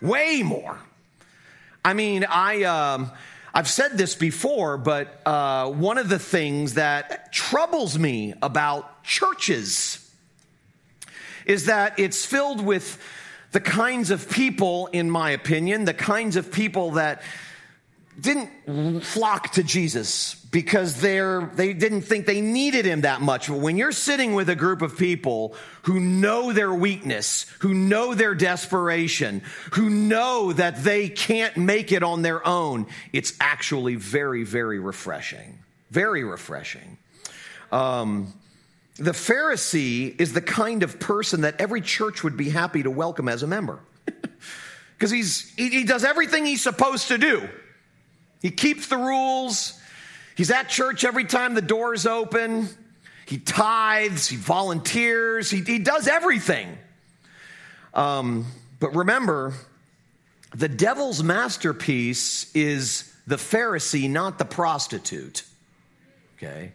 Way 0.02 0.44
more. 0.44 0.78
I 1.84 1.94
mean, 1.94 2.26
I. 2.28 2.64
Um, 2.64 3.12
I've 3.58 3.70
said 3.70 3.98
this 3.98 4.16
before, 4.16 4.78
but 4.78 5.22
uh, 5.26 5.70
one 5.70 5.98
of 5.98 6.10
the 6.10 6.20
things 6.20 6.74
that 6.74 7.32
troubles 7.32 7.98
me 7.98 8.34
about 8.42 9.02
churches 9.06 10.06
is 11.46 11.68
that 11.68 11.98
it's 11.98 12.26
filled 12.26 12.60
with 12.60 13.02
the 13.56 13.62
kinds 13.62 14.12
of 14.12 14.30
people, 14.30 14.88
in 14.88 15.10
my 15.10 15.30
opinion, 15.30 15.86
the 15.86 15.94
kinds 15.94 16.36
of 16.36 16.52
people 16.52 16.92
that 16.92 17.22
didn't 18.20 19.00
flock 19.00 19.54
to 19.54 19.64
Jesus 19.64 20.36
because 20.52 21.00
they're, 21.00 21.50
they 21.56 21.72
didn't 21.72 22.02
think 22.02 22.26
they 22.26 22.42
needed 22.42 22.84
him 22.84 23.02
that 23.02 23.22
much. 23.22 23.48
But 23.48 23.60
when 23.60 23.78
you're 23.78 23.94
sitting 23.94 24.34
with 24.34 24.50
a 24.50 24.56
group 24.56 24.82
of 24.82 24.98
people 24.98 25.56
who 25.84 26.02
know 26.02 26.52
their 26.52 26.74
weakness, 26.74 27.46
who 27.60 27.74
know 27.74 28.14
their 28.14 28.36
desperation, 28.36 29.42
who 29.72 29.90
know 29.90 30.52
that 30.52 30.84
they 30.84 31.08
can't 31.08 31.56
make 31.56 31.94
it 31.94 32.04
on 32.04 32.24
their 32.24 32.46
own, 32.46 32.88
it's 33.14 33.32
actually 33.40 33.96
very, 33.96 34.44
very 34.44 34.80
refreshing. 34.80 35.60
Very 35.92 36.26
refreshing. 36.26 36.98
Um, 37.72 38.34
the 38.98 39.12
Pharisee 39.12 40.20
is 40.20 40.34
the 40.34 40.42
kind 40.42 40.84
of 40.84 41.00
person 41.00 41.42
that 41.42 41.60
every 41.60 41.82
church 41.82 42.24
would 42.24 42.38
be 42.38 42.50
happy 42.50 42.84
to 42.84 42.92
welcome 42.92 43.28
as 43.28 43.44
a 43.44 43.48
member. 43.48 43.80
Because 44.98 45.12
he's 45.12 45.54
he, 45.56 45.68
he 45.70 45.84
does 45.84 46.06
everything 46.06 46.46
he's 46.46 46.62
supposed 46.62 47.10
to 47.10 47.18
do. 47.18 47.50
He 48.42 48.50
keeps 48.50 48.88
the 48.88 48.96
rules. 48.96 49.78
He's 50.36 50.52
at 50.52 50.70
church 50.70 51.04
every 51.04 51.26
time 51.26 51.54
the 51.54 51.62
doors 51.62 52.06
open. 52.06 52.70
He 53.26 53.40
tithes, 53.40 54.28
he 54.28 54.38
volunteers, 54.38 55.50
he, 55.50 55.62
he 55.62 55.80
does 55.80 56.08
everything. 56.08 56.78
Um, 57.94 58.46
but 58.80 58.96
remember, 58.96 59.54
the 60.56 60.70
devil's 60.70 61.24
masterpiece 61.24 62.54
is 62.56 63.12
the 63.26 63.38
Pharisee, 63.38 64.10
not 64.10 64.38
the 64.38 64.46
prostitute. 64.46 65.44
Okay? 66.38 66.72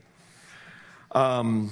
Um, 1.13 1.71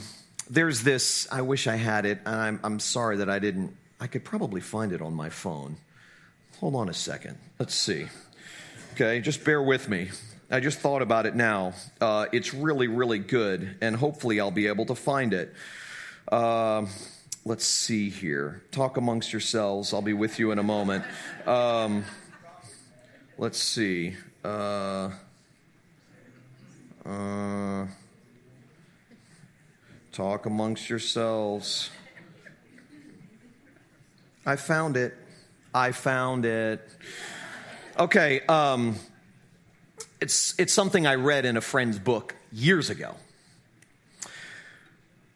there's 0.50 0.82
this, 0.82 1.28
I 1.30 1.42
wish 1.42 1.66
I 1.66 1.76
had 1.76 2.06
it, 2.06 2.20
and 2.24 2.34
I'm, 2.34 2.60
I'm 2.64 2.80
sorry 2.80 3.18
that 3.18 3.28
I 3.28 3.38
didn't. 3.38 3.76
I 4.00 4.06
could 4.06 4.24
probably 4.24 4.60
find 4.60 4.92
it 4.92 5.02
on 5.02 5.14
my 5.14 5.28
phone. 5.28 5.76
Hold 6.60 6.74
on 6.74 6.88
a 6.88 6.94
second. 6.94 7.36
Let's 7.58 7.74
see. 7.74 8.06
Okay, 8.94 9.20
just 9.20 9.44
bear 9.44 9.62
with 9.62 9.88
me. 9.88 10.10
I 10.50 10.60
just 10.60 10.78
thought 10.78 11.02
about 11.02 11.26
it 11.26 11.34
now. 11.34 11.74
Uh, 12.00 12.26
it's 12.32 12.54
really, 12.54 12.88
really 12.88 13.18
good, 13.18 13.76
and 13.80 13.94
hopefully 13.94 14.40
I'll 14.40 14.50
be 14.50 14.68
able 14.68 14.86
to 14.86 14.94
find 14.94 15.34
it. 15.34 15.52
Uh, 16.26 16.86
let's 17.44 17.66
see 17.66 18.08
here. 18.08 18.62
Talk 18.70 18.96
amongst 18.96 19.32
yourselves. 19.32 19.92
I'll 19.92 20.02
be 20.02 20.14
with 20.14 20.38
you 20.38 20.50
in 20.52 20.58
a 20.58 20.62
moment. 20.62 21.04
Um, 21.46 22.04
let's 23.36 23.58
see. 23.58 24.16
Uh, 24.44 25.10
uh 27.04 27.86
talk 30.18 30.46
amongst 30.46 30.90
yourselves. 30.90 31.90
I 34.44 34.56
found 34.56 34.96
it. 34.96 35.14
I 35.72 35.92
found 35.92 36.44
it. 36.44 36.80
Okay, 37.96 38.40
um, 38.48 38.96
it's, 40.20 40.56
it's 40.58 40.72
something 40.72 41.06
I 41.06 41.14
read 41.14 41.44
in 41.44 41.56
a 41.56 41.60
friend's 41.60 42.00
book 42.00 42.34
years 42.50 42.90
ago. 42.90 43.14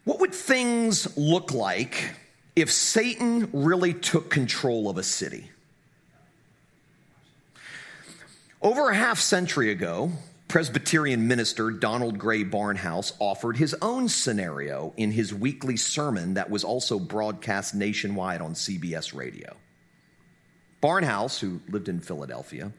What 0.03 0.19
would 0.19 0.33
things 0.35 1.17
look 1.17 1.53
like 1.53 2.13
if 2.53 2.69
Satan 2.69 3.51
really 3.53 3.93
took 3.93 4.29
control 4.29 4.89
of 4.89 4.97
a 4.97 5.03
city? 5.03 5.49
Over 8.61 8.89
a 8.89 8.95
half 8.95 9.21
century 9.21 9.71
ago, 9.71 10.11
Presbyterian 10.53 11.27
minister 11.27 11.71
Donald 11.71 12.19
Grey 12.19 12.43
Barnhouse 12.43 13.11
offered 13.17 13.57
his 13.57 13.75
own 13.81 14.07
scenario 14.07 14.93
in 14.97 15.09
his 15.09 15.33
weekly 15.33 15.77
sermon 15.77 16.35
that 16.35 16.51
was 16.51 16.63
also 16.63 16.99
broadcast 16.99 17.73
nationwide 17.73 18.39
on 18.39 18.53
CBS 18.53 19.15
radio. 19.15 19.55
Barnhouse, 20.79 21.39
who 21.39 21.59
lived 21.69 21.89
in 21.89 22.01
Philadelphia, 22.01 22.71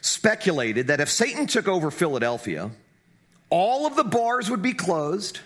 speculated 0.00 0.86
that 0.86 1.00
if 1.00 1.10
Satan 1.10 1.48
took 1.48 1.66
over 1.66 1.90
Philadelphia, 1.90 2.70
all 3.48 3.88
of 3.88 3.96
the 3.96 4.04
bars 4.04 4.48
would 4.48 4.62
be 4.62 4.72
closed, 4.72 5.40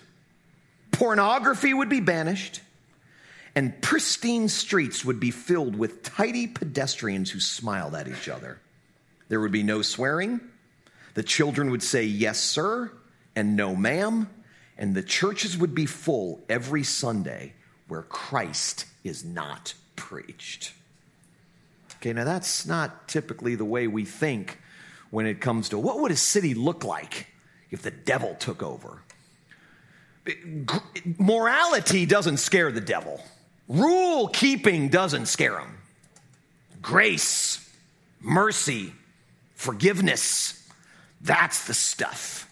pornography 0.92 1.73
would 1.73 1.88
be 1.88 2.00
banished, 2.00 2.61
and 3.54 3.80
pristine 3.80 4.50
streets 4.50 5.02
would 5.02 5.18
be 5.18 5.30
filled 5.30 5.76
with 5.76 6.02
tidy 6.02 6.47
pedestrians 6.47 7.30
who 7.30 7.40
smiled 7.40 7.94
at 7.94 8.06
each 8.06 8.28
other. 8.28 8.61
There 9.30 9.40
would 9.40 9.50
be 9.50 9.62
no 9.62 9.80
swearing. 9.80 10.42
The 11.14 11.23
children 11.23 11.71
would 11.71 11.83
say, 11.83 12.04
Yes, 12.04 12.38
sir, 12.40 12.90
and 13.35 13.56
no, 13.56 13.75
ma'am. 13.75 14.28
And 14.76 14.94
the 14.94 15.02
churches 15.02 15.56
would 15.56 15.75
be 15.75 15.87
full 15.87 16.42
every 16.49 16.83
Sunday 16.83 17.54
where 17.87 18.02
Christ 18.02 18.87
is 19.04 19.25
not 19.25 19.75
preached. 19.94 20.73
Okay, 21.97 22.12
now 22.12 22.25
that's 22.25 22.66
not 22.66 23.09
typically 23.09 23.54
the 23.54 23.64
way 23.64 23.87
we 23.87 24.04
think 24.04 24.59
when 25.11 25.26
it 25.26 25.40
comes 25.40 25.68
to 25.68 25.78
what 25.78 26.00
would 26.00 26.11
a 26.11 26.16
city 26.16 26.54
look 26.54 26.83
like 26.85 27.28
if 27.71 27.83
the 27.83 27.90
devil 27.90 28.35
took 28.40 28.62
over. 28.62 29.00
Morality 31.18 32.04
doesn't 32.04 32.38
scare 32.38 32.73
the 32.73 32.80
devil. 32.80 33.23
Rule 33.68 34.28
keeping 34.28 34.88
doesn't 34.88 35.26
scare 35.26 35.59
him. 35.59 35.78
Grace, 36.83 37.71
mercy, 38.21 38.92
forgiveness, 39.54 40.63
that's 41.24 41.66
the 41.66 41.74
stuff. 41.74 42.48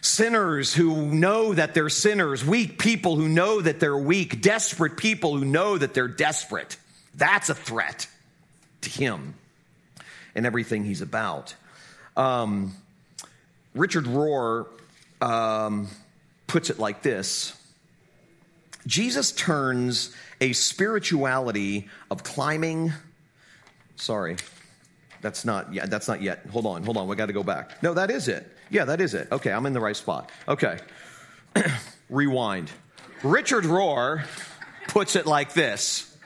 Sinners 0.00 0.72
who 0.72 1.06
know 1.06 1.52
that 1.54 1.74
they're 1.74 1.88
sinners, 1.88 2.44
weak 2.44 2.78
people 2.78 3.16
who 3.16 3.28
know 3.28 3.60
that 3.60 3.80
they're 3.80 3.96
weak, 3.96 4.40
desperate 4.40 4.96
people 4.96 5.36
who 5.36 5.44
know 5.44 5.76
that 5.76 5.94
they're 5.94 6.08
desperate. 6.08 6.76
That's 7.14 7.50
a 7.50 7.54
threat 7.54 8.08
to 8.82 8.90
him 8.90 9.34
and 10.34 10.46
everything 10.46 10.84
he's 10.84 11.02
about. 11.02 11.54
Um, 12.16 12.74
Richard 13.74 14.04
Rohr 14.04 14.66
um, 15.20 15.88
puts 16.46 16.70
it 16.70 16.78
like 16.78 17.02
this 17.02 17.54
Jesus 18.86 19.32
turns 19.32 20.14
a 20.40 20.52
spirituality 20.52 21.88
of 22.10 22.22
climbing. 22.22 22.92
Sorry, 23.96 24.36
that's 25.26 25.44
not 25.44 25.74
yet. 25.74 25.90
That's 25.90 26.06
not 26.06 26.22
yet. 26.22 26.46
Hold 26.52 26.66
on, 26.66 26.84
hold 26.84 26.96
on. 26.96 27.08
We 27.08 27.16
got 27.16 27.26
to 27.26 27.32
go 27.32 27.42
back. 27.42 27.82
No, 27.82 27.94
that 27.94 28.12
is 28.12 28.28
it. 28.28 28.48
Yeah, 28.70 28.84
that 28.84 29.00
is 29.00 29.12
it. 29.12 29.26
Okay, 29.32 29.50
I'm 29.50 29.66
in 29.66 29.72
the 29.72 29.80
right 29.80 29.96
spot. 29.96 30.30
Okay, 30.46 30.78
rewind. 32.08 32.70
Richard 33.24 33.64
Rohr 33.64 34.24
puts 34.86 35.16
it 35.16 35.26
like 35.26 35.52
this 35.52 36.16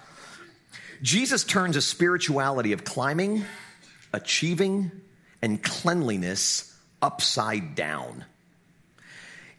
Jesus 1.01 1.45
turns 1.45 1.77
a 1.77 1.81
spirituality 1.81 2.73
of 2.73 2.85
climbing, 2.85 3.47
achieving, 4.13 4.93
and 5.41 5.63
cleanliness 5.63 6.79
upside 7.01 7.75
down. 7.75 8.27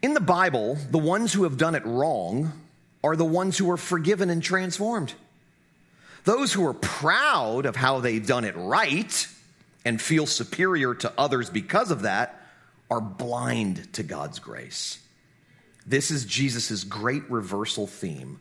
In 0.02 0.14
the 0.14 0.20
Bible, 0.20 0.78
the 0.92 0.98
ones 0.98 1.32
who 1.32 1.42
have 1.42 1.56
done 1.56 1.74
it 1.74 1.84
wrong 1.84 2.52
are 3.02 3.16
the 3.16 3.24
ones 3.24 3.58
who 3.58 3.72
are 3.72 3.76
forgiven 3.76 4.30
and 4.30 4.40
transformed. 4.40 5.14
Those 6.24 6.52
who 6.52 6.66
are 6.66 6.74
proud 6.74 7.66
of 7.66 7.76
how 7.76 8.00
they've 8.00 8.26
done 8.26 8.44
it 8.44 8.54
right 8.56 9.26
and 9.84 10.00
feel 10.00 10.26
superior 10.26 10.94
to 10.94 11.12
others 11.18 11.50
because 11.50 11.90
of 11.90 12.02
that 12.02 12.40
are 12.90 13.00
blind 13.00 13.92
to 13.94 14.02
God's 14.02 14.38
grace. 14.38 14.98
This 15.86 16.10
is 16.10 16.24
Jesus' 16.24 16.84
great 16.84 17.28
reversal 17.30 17.86
theme. 17.86 18.40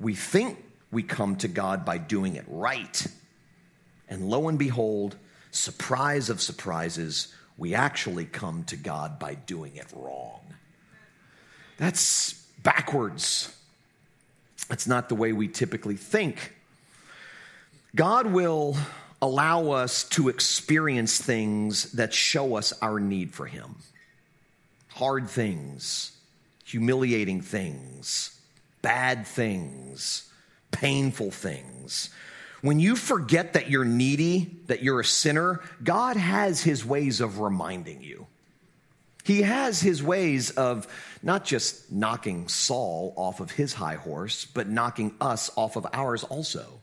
We 0.00 0.14
think 0.14 0.64
we 0.90 1.02
come 1.02 1.36
to 1.36 1.48
God 1.48 1.84
by 1.84 1.98
doing 1.98 2.36
it 2.36 2.44
right. 2.48 3.06
And 4.08 4.30
lo 4.30 4.48
and 4.48 4.58
behold, 4.58 5.16
surprise 5.50 6.30
of 6.30 6.40
surprises, 6.40 7.34
we 7.58 7.74
actually 7.74 8.24
come 8.24 8.64
to 8.64 8.76
God 8.76 9.18
by 9.18 9.34
doing 9.34 9.76
it 9.76 9.86
wrong. 9.94 10.40
That's 11.76 12.32
backwards. 12.62 13.54
That's 14.68 14.86
not 14.86 15.08
the 15.08 15.14
way 15.14 15.32
we 15.32 15.48
typically 15.48 15.96
think. 15.96 16.53
God 17.94 18.26
will 18.26 18.76
allow 19.22 19.70
us 19.70 20.04
to 20.10 20.28
experience 20.28 21.18
things 21.18 21.92
that 21.92 22.12
show 22.12 22.56
us 22.56 22.72
our 22.82 22.98
need 23.00 23.32
for 23.32 23.46
Him 23.46 23.76
hard 24.94 25.28
things, 25.28 26.12
humiliating 26.64 27.40
things, 27.40 28.40
bad 28.80 29.26
things, 29.26 30.30
painful 30.70 31.32
things. 31.32 32.10
When 32.62 32.78
you 32.78 32.94
forget 32.94 33.54
that 33.54 33.68
you're 33.68 33.84
needy, 33.84 34.56
that 34.68 34.84
you're 34.84 35.00
a 35.00 35.04
sinner, 35.04 35.60
God 35.82 36.16
has 36.16 36.62
His 36.62 36.84
ways 36.84 37.20
of 37.20 37.40
reminding 37.40 38.02
you. 38.02 38.26
He 39.24 39.40
has 39.40 39.80
his 39.80 40.02
ways 40.02 40.50
of 40.50 40.86
not 41.22 41.44
just 41.44 41.90
knocking 41.90 42.46
Saul 42.48 43.14
off 43.16 43.40
of 43.40 43.50
his 43.50 43.72
high 43.72 43.94
horse, 43.94 44.44
but 44.44 44.68
knocking 44.68 45.14
us 45.18 45.50
off 45.56 45.76
of 45.76 45.86
ours 45.94 46.24
also. 46.24 46.82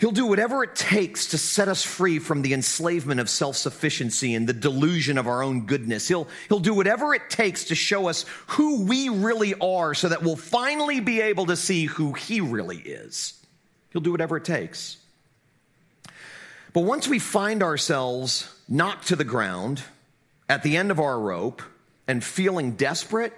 He'll 0.00 0.10
do 0.10 0.26
whatever 0.26 0.64
it 0.64 0.74
takes 0.74 1.28
to 1.28 1.38
set 1.38 1.68
us 1.68 1.84
free 1.84 2.18
from 2.18 2.42
the 2.42 2.52
enslavement 2.52 3.20
of 3.20 3.30
self 3.30 3.56
sufficiency 3.56 4.34
and 4.34 4.48
the 4.48 4.52
delusion 4.52 5.18
of 5.18 5.28
our 5.28 5.42
own 5.42 5.66
goodness. 5.66 6.08
He'll, 6.08 6.26
he'll 6.48 6.58
do 6.58 6.74
whatever 6.74 7.14
it 7.14 7.30
takes 7.30 7.66
to 7.66 7.74
show 7.74 8.08
us 8.08 8.26
who 8.48 8.84
we 8.84 9.08
really 9.08 9.54
are 9.54 9.94
so 9.94 10.08
that 10.08 10.22
we'll 10.22 10.36
finally 10.36 11.00
be 11.00 11.20
able 11.20 11.46
to 11.46 11.56
see 11.56 11.84
who 11.84 12.12
He 12.12 12.40
really 12.40 12.78
is. 12.78 13.40
He'll 13.90 14.02
do 14.02 14.10
whatever 14.10 14.36
it 14.36 14.44
takes. 14.44 14.96
But 16.72 16.80
once 16.80 17.06
we 17.06 17.20
find 17.20 17.62
ourselves 17.62 18.52
knocked 18.68 19.08
to 19.08 19.16
the 19.16 19.24
ground, 19.24 19.80
at 20.48 20.64
the 20.64 20.76
end 20.76 20.90
of 20.90 20.98
our 20.98 21.18
rope 21.18 21.62
and 22.08 22.22
feeling 22.22 22.72
desperate, 22.72 23.32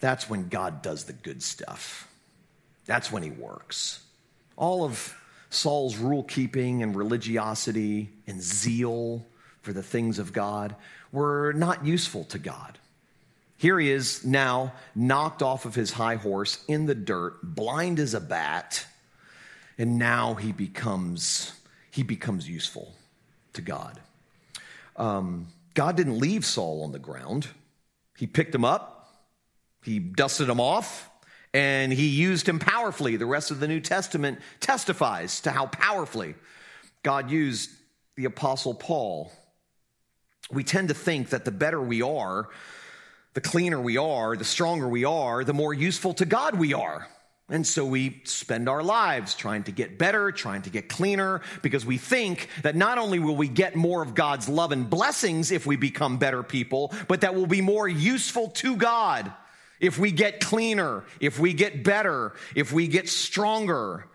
that's 0.00 0.30
when 0.30 0.48
God 0.48 0.80
does 0.80 1.04
the 1.04 1.12
good 1.12 1.42
stuff. 1.42 2.08
That's 2.86 3.12
when 3.12 3.22
he 3.22 3.30
works. 3.30 4.00
All 4.56 4.82
of 4.82 5.14
Saul's 5.50 5.96
rule 5.96 6.22
keeping 6.22 6.82
and 6.82 6.94
religiosity 6.94 8.10
and 8.26 8.40
zeal 8.42 9.24
for 9.62 9.72
the 9.72 9.82
things 9.82 10.18
of 10.18 10.32
God 10.32 10.76
were 11.12 11.52
not 11.52 11.84
useful 11.84 12.24
to 12.24 12.38
God. 12.38 12.78
Here 13.56 13.78
he 13.80 13.90
is 13.90 14.24
now 14.24 14.72
knocked 14.94 15.42
off 15.42 15.64
of 15.64 15.74
his 15.74 15.92
high 15.92 16.14
horse 16.14 16.62
in 16.68 16.86
the 16.86 16.94
dirt, 16.94 17.42
blind 17.42 17.98
as 17.98 18.14
a 18.14 18.20
bat, 18.20 18.86
and 19.76 19.98
now 19.98 20.34
he 20.34 20.52
becomes 20.52 21.52
he 21.90 22.02
becomes 22.04 22.48
useful 22.48 22.94
to 23.54 23.62
God. 23.62 23.98
Um, 24.96 25.48
God 25.74 25.96
didn't 25.96 26.18
leave 26.18 26.44
Saul 26.44 26.84
on 26.84 26.92
the 26.92 26.98
ground. 26.98 27.48
He 28.16 28.26
picked 28.26 28.54
him 28.54 28.64
up, 28.64 29.12
he 29.82 29.98
dusted 29.98 30.48
him 30.48 30.60
off, 30.60 31.10
and 31.54 31.92
he 31.92 32.08
used 32.08 32.48
him 32.48 32.58
powerfully. 32.58 33.16
The 33.16 33.26
rest 33.26 33.50
of 33.50 33.60
the 33.60 33.68
New 33.68 33.80
Testament 33.80 34.38
testifies 34.60 35.40
to 35.42 35.50
how 35.50 35.66
powerfully 35.66 36.34
God 37.02 37.30
used 37.30 37.70
the 38.16 38.26
Apostle 38.26 38.74
Paul. 38.74 39.32
We 40.50 40.64
tend 40.64 40.88
to 40.88 40.94
think 40.94 41.30
that 41.30 41.44
the 41.44 41.50
better 41.50 41.80
we 41.80 42.02
are, 42.02 42.48
the 43.34 43.40
cleaner 43.40 43.80
we 43.80 43.96
are, 43.96 44.36
the 44.36 44.44
stronger 44.44 44.88
we 44.88 45.04
are, 45.04 45.44
the 45.44 45.54
more 45.54 45.72
useful 45.72 46.14
to 46.14 46.24
God 46.24 46.58
we 46.58 46.74
are. 46.74 47.06
And 47.50 47.66
so 47.66 47.86
we 47.86 48.20
spend 48.24 48.68
our 48.68 48.82
lives 48.82 49.34
trying 49.34 49.62
to 49.64 49.72
get 49.72 49.96
better, 49.96 50.32
trying 50.32 50.62
to 50.62 50.70
get 50.70 50.90
cleaner, 50.90 51.40
because 51.62 51.86
we 51.86 51.96
think 51.96 52.48
that 52.62 52.76
not 52.76 52.98
only 52.98 53.18
will 53.18 53.36
we 53.36 53.48
get 53.48 53.74
more 53.74 54.02
of 54.02 54.14
God's 54.14 54.50
love 54.50 54.70
and 54.70 54.90
blessings 54.90 55.50
if 55.50 55.64
we 55.64 55.76
become 55.76 56.18
better 56.18 56.42
people, 56.42 56.92
but 57.06 57.22
that 57.22 57.34
will 57.34 57.46
be 57.46 57.62
more 57.62 57.88
useful 57.88 58.48
to 58.48 58.76
God 58.76 59.32
if 59.80 59.98
we 59.98 60.10
get 60.10 60.40
cleaner, 60.40 61.04
if 61.20 61.38
we 61.38 61.52
get 61.52 61.84
better, 61.84 62.34
if 62.54 62.72
we 62.72 62.88
get 62.88 63.08
stronger. 63.08 64.06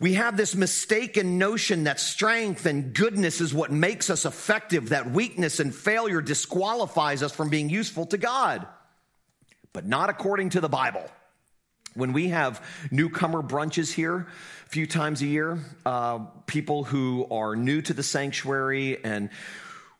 We 0.00 0.14
have 0.14 0.36
this 0.36 0.54
mistaken 0.54 1.38
notion 1.38 1.84
that 1.84 2.00
strength 2.00 2.66
and 2.66 2.92
goodness 2.92 3.40
is 3.40 3.54
what 3.54 3.70
makes 3.70 4.10
us 4.10 4.24
effective, 4.24 4.90
that 4.90 5.10
weakness 5.10 5.60
and 5.60 5.74
failure 5.74 6.20
disqualifies 6.20 7.22
us 7.22 7.32
from 7.32 7.48
being 7.48 7.70
useful 7.70 8.06
to 8.06 8.18
God. 8.18 8.66
But 9.72 9.86
not 9.86 10.10
according 10.10 10.50
to 10.50 10.60
the 10.60 10.68
Bible. 10.68 11.08
When 11.94 12.12
we 12.12 12.28
have 12.28 12.64
newcomer 12.90 13.40
brunches 13.40 13.92
here 13.92 14.26
a 14.66 14.68
few 14.68 14.86
times 14.86 15.22
a 15.22 15.26
year, 15.26 15.60
uh, 15.86 16.18
people 16.46 16.82
who 16.82 17.26
are 17.30 17.54
new 17.54 17.80
to 17.82 17.94
the 17.94 18.02
sanctuary 18.02 19.02
and 19.04 19.30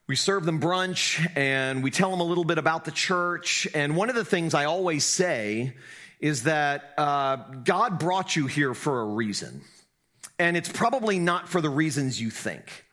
we 0.06 0.16
serve 0.16 0.44
them 0.44 0.60
brunch 0.60 1.26
and 1.36 1.82
we 1.82 1.90
tell 1.90 2.10
them 2.10 2.20
a 2.20 2.24
little 2.24 2.44
bit 2.44 2.58
about 2.58 2.84
the 2.84 2.90
church. 2.90 3.66
And 3.74 3.96
one 3.96 4.10
of 4.10 4.14
the 4.14 4.24
things 4.24 4.52
I 4.52 4.66
always 4.66 5.04
say 5.04 5.74
is 6.20 6.42
that 6.42 6.92
uh, 6.98 7.36
God 7.64 7.98
brought 7.98 8.36
you 8.36 8.46
here 8.46 8.74
for 8.74 9.00
a 9.00 9.06
reason. 9.06 9.62
And 10.38 10.56
it's 10.56 10.68
probably 10.68 11.18
not 11.18 11.48
for 11.48 11.60
the 11.60 11.70
reasons 11.70 12.20
you 12.20 12.30
think. 12.30 12.84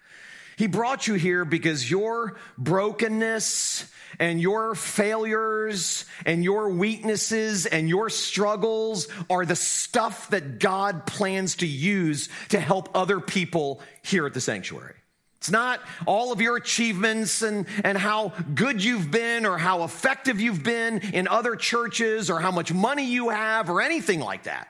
He 0.57 0.67
brought 0.67 1.07
you 1.07 1.15
here 1.15 1.43
because 1.43 1.89
your 1.89 2.37
brokenness 2.57 3.91
and 4.19 4.39
your 4.39 4.75
failures 4.75 6.05
and 6.25 6.43
your 6.43 6.69
weaknesses 6.69 7.65
and 7.65 7.89
your 7.89 8.09
struggles 8.09 9.07
are 9.29 9.45
the 9.45 9.55
stuff 9.55 10.29
that 10.29 10.59
God 10.59 11.05
plans 11.05 11.57
to 11.57 11.67
use 11.67 12.29
to 12.49 12.59
help 12.59 12.89
other 12.93 13.19
people 13.19 13.81
here 14.03 14.25
at 14.25 14.33
the 14.33 14.41
sanctuary. 14.41 15.00
It's 15.41 15.49
not 15.49 15.81
all 16.05 16.31
of 16.31 16.39
your 16.39 16.55
achievements 16.55 17.41
and, 17.41 17.65
and 17.83 17.97
how 17.97 18.31
good 18.53 18.83
you've 18.83 19.09
been 19.09 19.47
or 19.47 19.57
how 19.57 19.83
effective 19.83 20.39
you've 20.39 20.61
been 20.61 20.99
in 20.99 21.27
other 21.27 21.55
churches 21.55 22.29
or 22.29 22.39
how 22.39 22.51
much 22.51 22.71
money 22.71 23.05
you 23.05 23.29
have 23.29 23.67
or 23.67 23.81
anything 23.81 24.19
like 24.19 24.43
that. 24.43 24.67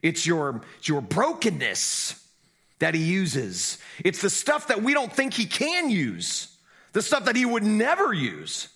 It's 0.00 0.26
your, 0.26 0.62
it's 0.78 0.88
your 0.88 1.02
brokenness 1.02 2.26
that 2.78 2.94
he 2.94 3.02
uses. 3.02 3.76
It's 4.02 4.22
the 4.22 4.30
stuff 4.30 4.68
that 4.68 4.82
we 4.82 4.94
don't 4.94 5.12
think 5.12 5.34
he 5.34 5.44
can 5.44 5.90
use, 5.90 6.56
the 6.94 7.02
stuff 7.02 7.26
that 7.26 7.36
he 7.36 7.44
would 7.44 7.64
never 7.64 8.10
use. 8.10 8.68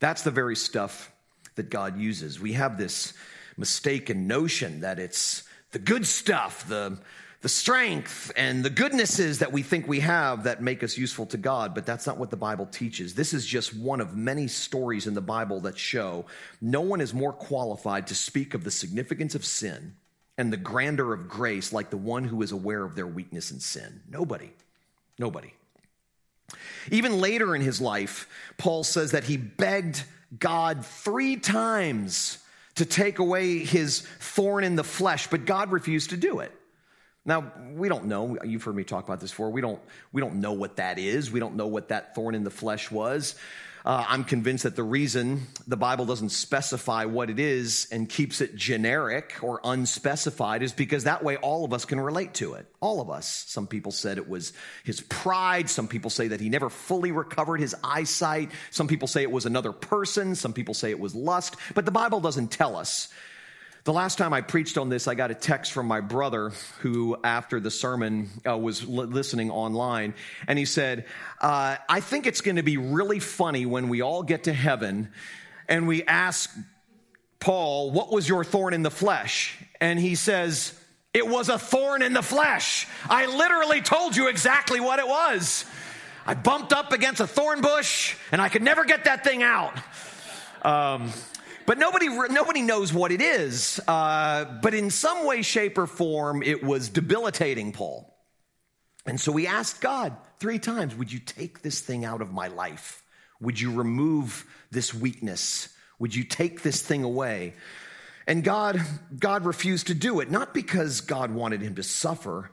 That's 0.00 0.22
the 0.22 0.32
very 0.32 0.56
stuff 0.56 1.12
that 1.54 1.70
God 1.70 2.00
uses. 2.00 2.40
We 2.40 2.54
have 2.54 2.78
this 2.78 3.14
mistaken 3.56 4.26
notion 4.26 4.80
that 4.80 4.98
it's 4.98 5.44
the 5.70 5.78
good 5.78 6.04
stuff, 6.04 6.66
the 6.66 6.98
the 7.44 7.48
strength 7.50 8.32
and 8.38 8.64
the 8.64 8.70
goodnesses 8.70 9.40
that 9.40 9.52
we 9.52 9.62
think 9.62 9.86
we 9.86 10.00
have 10.00 10.44
that 10.44 10.62
make 10.62 10.82
us 10.82 10.96
useful 10.96 11.26
to 11.26 11.36
God, 11.36 11.74
but 11.74 11.84
that's 11.84 12.06
not 12.06 12.16
what 12.16 12.30
the 12.30 12.38
Bible 12.38 12.64
teaches. 12.64 13.14
This 13.14 13.34
is 13.34 13.44
just 13.44 13.76
one 13.76 14.00
of 14.00 14.16
many 14.16 14.48
stories 14.48 15.06
in 15.06 15.12
the 15.12 15.20
Bible 15.20 15.60
that 15.60 15.76
show 15.76 16.24
no 16.62 16.80
one 16.80 17.02
is 17.02 17.12
more 17.12 17.34
qualified 17.34 18.06
to 18.06 18.14
speak 18.14 18.54
of 18.54 18.64
the 18.64 18.70
significance 18.70 19.34
of 19.34 19.44
sin 19.44 19.94
and 20.38 20.50
the 20.50 20.56
grandeur 20.56 21.12
of 21.12 21.28
grace 21.28 21.70
like 21.70 21.90
the 21.90 21.98
one 21.98 22.24
who 22.24 22.40
is 22.40 22.50
aware 22.50 22.82
of 22.82 22.94
their 22.94 23.06
weakness 23.06 23.50
and 23.50 23.60
sin. 23.60 24.00
Nobody. 24.08 24.50
Nobody. 25.18 25.52
Even 26.90 27.20
later 27.20 27.54
in 27.54 27.60
his 27.60 27.78
life, 27.78 28.26
Paul 28.56 28.84
says 28.84 29.10
that 29.10 29.24
he 29.24 29.36
begged 29.36 30.02
God 30.38 30.82
three 30.82 31.36
times 31.36 32.38
to 32.76 32.86
take 32.86 33.18
away 33.18 33.58
his 33.58 34.00
thorn 34.00 34.64
in 34.64 34.76
the 34.76 34.82
flesh, 34.82 35.26
but 35.26 35.44
God 35.44 35.72
refused 35.72 36.08
to 36.08 36.16
do 36.16 36.38
it. 36.38 36.58
Now, 37.26 37.52
we 37.74 37.88
don't 37.88 38.04
know. 38.06 38.36
You've 38.44 38.62
heard 38.62 38.76
me 38.76 38.84
talk 38.84 39.04
about 39.04 39.20
this 39.20 39.30
before. 39.30 39.50
We 39.50 39.60
don't, 39.60 39.80
we 40.12 40.20
don't 40.20 40.40
know 40.40 40.52
what 40.52 40.76
that 40.76 40.98
is. 40.98 41.30
We 41.30 41.40
don't 41.40 41.56
know 41.56 41.66
what 41.66 41.88
that 41.88 42.14
thorn 42.14 42.34
in 42.34 42.44
the 42.44 42.50
flesh 42.50 42.90
was. 42.90 43.34
Uh, 43.84 44.02
I'm 44.08 44.24
convinced 44.24 44.64
that 44.64 44.76
the 44.76 44.82
reason 44.82 45.46
the 45.66 45.76
Bible 45.76 46.06
doesn't 46.06 46.30
specify 46.30 47.04
what 47.04 47.28
it 47.28 47.38
is 47.38 47.86
and 47.92 48.08
keeps 48.08 48.40
it 48.40 48.56
generic 48.56 49.34
or 49.42 49.60
unspecified 49.62 50.62
is 50.62 50.72
because 50.72 51.04
that 51.04 51.22
way 51.22 51.36
all 51.36 51.66
of 51.66 51.74
us 51.74 51.84
can 51.84 52.00
relate 52.00 52.32
to 52.34 52.54
it. 52.54 52.66
All 52.80 53.02
of 53.02 53.10
us. 53.10 53.44
Some 53.46 53.66
people 53.66 53.92
said 53.92 54.16
it 54.16 54.26
was 54.26 54.54
his 54.84 55.02
pride. 55.02 55.68
Some 55.68 55.86
people 55.86 56.08
say 56.08 56.28
that 56.28 56.40
he 56.40 56.48
never 56.48 56.70
fully 56.70 57.12
recovered 57.12 57.60
his 57.60 57.76
eyesight. 57.84 58.52
Some 58.70 58.88
people 58.88 59.06
say 59.06 59.20
it 59.20 59.30
was 59.30 59.44
another 59.44 59.72
person. 59.72 60.34
Some 60.34 60.54
people 60.54 60.72
say 60.72 60.88
it 60.88 61.00
was 61.00 61.14
lust. 61.14 61.56
But 61.74 61.84
the 61.84 61.90
Bible 61.90 62.20
doesn't 62.20 62.52
tell 62.52 62.76
us. 62.76 63.08
The 63.84 63.92
last 63.92 64.16
time 64.16 64.32
I 64.32 64.40
preached 64.40 64.78
on 64.78 64.88
this, 64.88 65.06
I 65.06 65.14
got 65.14 65.30
a 65.30 65.34
text 65.34 65.72
from 65.72 65.86
my 65.86 66.00
brother 66.00 66.52
who, 66.80 67.18
after 67.22 67.60
the 67.60 67.70
sermon, 67.70 68.30
uh, 68.48 68.56
was 68.56 68.88
li- 68.88 69.04
listening 69.04 69.50
online, 69.50 70.14
and 70.48 70.58
he 70.58 70.64
said, 70.64 71.04
uh, 71.38 71.76
I 71.86 72.00
think 72.00 72.26
it's 72.26 72.40
going 72.40 72.56
to 72.56 72.62
be 72.62 72.78
really 72.78 73.18
funny 73.18 73.66
when 73.66 73.90
we 73.90 74.00
all 74.00 74.22
get 74.22 74.44
to 74.44 74.54
heaven 74.54 75.10
and 75.68 75.86
we 75.86 76.02
ask 76.04 76.50
Paul, 77.40 77.90
What 77.90 78.10
was 78.10 78.26
your 78.26 78.42
thorn 78.42 78.72
in 78.72 78.82
the 78.82 78.90
flesh? 78.90 79.58
And 79.82 79.98
he 79.98 80.14
says, 80.14 80.72
It 81.12 81.28
was 81.28 81.50
a 81.50 81.58
thorn 81.58 82.00
in 82.00 82.14
the 82.14 82.22
flesh. 82.22 82.86
I 83.10 83.26
literally 83.26 83.82
told 83.82 84.16
you 84.16 84.28
exactly 84.28 84.80
what 84.80 84.98
it 84.98 85.06
was. 85.06 85.66
I 86.24 86.32
bumped 86.32 86.72
up 86.72 86.92
against 86.92 87.20
a 87.20 87.26
thorn 87.26 87.60
bush 87.60 88.16
and 88.32 88.40
I 88.40 88.48
could 88.48 88.62
never 88.62 88.86
get 88.86 89.04
that 89.04 89.24
thing 89.24 89.42
out. 89.42 89.78
Um, 90.62 91.12
but 91.66 91.78
nobody, 91.78 92.08
nobody 92.08 92.62
knows 92.62 92.92
what 92.92 93.12
it 93.12 93.20
is. 93.20 93.80
Uh, 93.86 94.44
but 94.62 94.74
in 94.74 94.90
some 94.90 95.26
way, 95.26 95.42
shape, 95.42 95.78
or 95.78 95.86
form, 95.86 96.42
it 96.42 96.62
was 96.62 96.88
debilitating 96.88 97.72
Paul. 97.72 98.14
And 99.06 99.20
so 99.20 99.34
he 99.36 99.46
asked 99.46 99.80
God 99.80 100.16
three 100.38 100.58
times 100.58 100.94
Would 100.94 101.12
you 101.12 101.18
take 101.18 101.62
this 101.62 101.80
thing 101.80 102.04
out 102.04 102.22
of 102.22 102.32
my 102.32 102.48
life? 102.48 103.02
Would 103.40 103.60
you 103.60 103.72
remove 103.72 104.46
this 104.70 104.94
weakness? 104.94 105.68
Would 105.98 106.14
you 106.14 106.24
take 106.24 106.62
this 106.62 106.82
thing 106.82 107.04
away? 107.04 107.54
And 108.26 108.42
God, 108.42 108.80
God 109.18 109.44
refused 109.44 109.88
to 109.88 109.94
do 109.94 110.20
it, 110.20 110.30
not 110.30 110.54
because 110.54 111.02
God 111.02 111.30
wanted 111.30 111.60
him 111.60 111.74
to 111.74 111.82
suffer, 111.82 112.50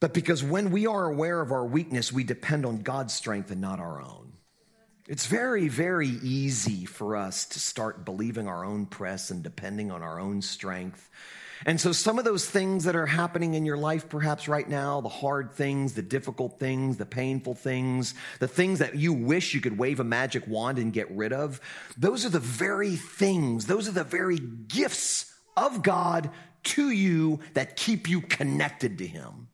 but 0.00 0.14
because 0.14 0.42
when 0.42 0.70
we 0.70 0.86
are 0.86 1.04
aware 1.04 1.40
of 1.40 1.52
our 1.52 1.66
weakness, 1.66 2.12
we 2.12 2.24
depend 2.24 2.64
on 2.64 2.78
God's 2.78 3.12
strength 3.12 3.50
and 3.50 3.60
not 3.60 3.80
our 3.80 4.00
own. 4.00 4.27
It's 5.08 5.24
very, 5.24 5.68
very 5.68 6.08
easy 6.08 6.84
for 6.84 7.16
us 7.16 7.46
to 7.46 7.58
start 7.58 8.04
believing 8.04 8.46
our 8.46 8.62
own 8.62 8.84
press 8.84 9.30
and 9.30 9.42
depending 9.42 9.90
on 9.90 10.02
our 10.02 10.20
own 10.20 10.42
strength. 10.42 11.08
And 11.64 11.80
so, 11.80 11.92
some 11.92 12.18
of 12.18 12.26
those 12.26 12.44
things 12.48 12.84
that 12.84 12.94
are 12.94 13.06
happening 13.06 13.54
in 13.54 13.64
your 13.64 13.78
life, 13.78 14.10
perhaps 14.10 14.48
right 14.48 14.68
now, 14.68 15.00
the 15.00 15.08
hard 15.08 15.54
things, 15.54 15.94
the 15.94 16.02
difficult 16.02 16.60
things, 16.60 16.98
the 16.98 17.06
painful 17.06 17.54
things, 17.54 18.14
the 18.38 18.46
things 18.46 18.80
that 18.80 18.96
you 18.96 19.14
wish 19.14 19.54
you 19.54 19.62
could 19.62 19.78
wave 19.78 19.98
a 19.98 20.04
magic 20.04 20.46
wand 20.46 20.78
and 20.78 20.92
get 20.92 21.10
rid 21.10 21.32
of, 21.32 21.58
those 21.96 22.26
are 22.26 22.30
the 22.30 22.38
very 22.38 22.94
things, 22.94 23.64
those 23.64 23.88
are 23.88 23.92
the 23.92 24.04
very 24.04 24.38
gifts 24.38 25.34
of 25.56 25.82
God 25.82 26.30
to 26.64 26.90
you 26.90 27.40
that 27.54 27.76
keep 27.76 28.10
you 28.10 28.20
connected 28.20 28.98
to 28.98 29.06
Him. 29.06 29.47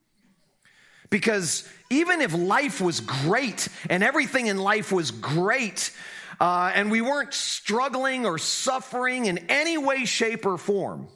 Because 1.15 1.63
even 1.91 2.23
if 2.23 2.35
life 2.35 2.81
was 2.81 2.99
great 2.99 3.69
and 3.89 4.03
everything 4.03 4.49
in 4.49 4.59
life 4.59 4.91
was 4.91 5.13
great, 5.13 5.93
uh, 6.41 6.73
and 6.75 6.91
we 6.91 7.03
weren't 7.03 7.33
struggling 7.33 8.27
or 8.27 8.37
suffering 8.37 9.27
in 9.27 9.39
any 9.49 9.79
way, 9.79 10.07
shape, 10.07 10.45
or 10.45 10.59
form, 10.59 11.07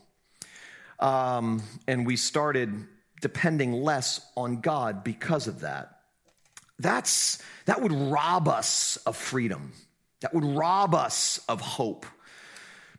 um, 1.00 1.64
and 1.88 2.06
we 2.06 2.14
started 2.14 2.86
depending 3.20 3.72
less 3.72 4.20
on 4.36 4.60
God 4.60 5.02
because 5.02 5.48
of 5.48 5.62
that, 5.62 5.98
that's, 6.78 7.42
that 7.64 7.82
would 7.82 7.90
rob 7.90 8.46
us 8.46 8.98
of 8.98 9.16
freedom. 9.16 9.72
That 10.20 10.32
would 10.32 10.44
rob 10.44 10.94
us 10.94 11.40
of 11.48 11.60
hope. 11.60 12.06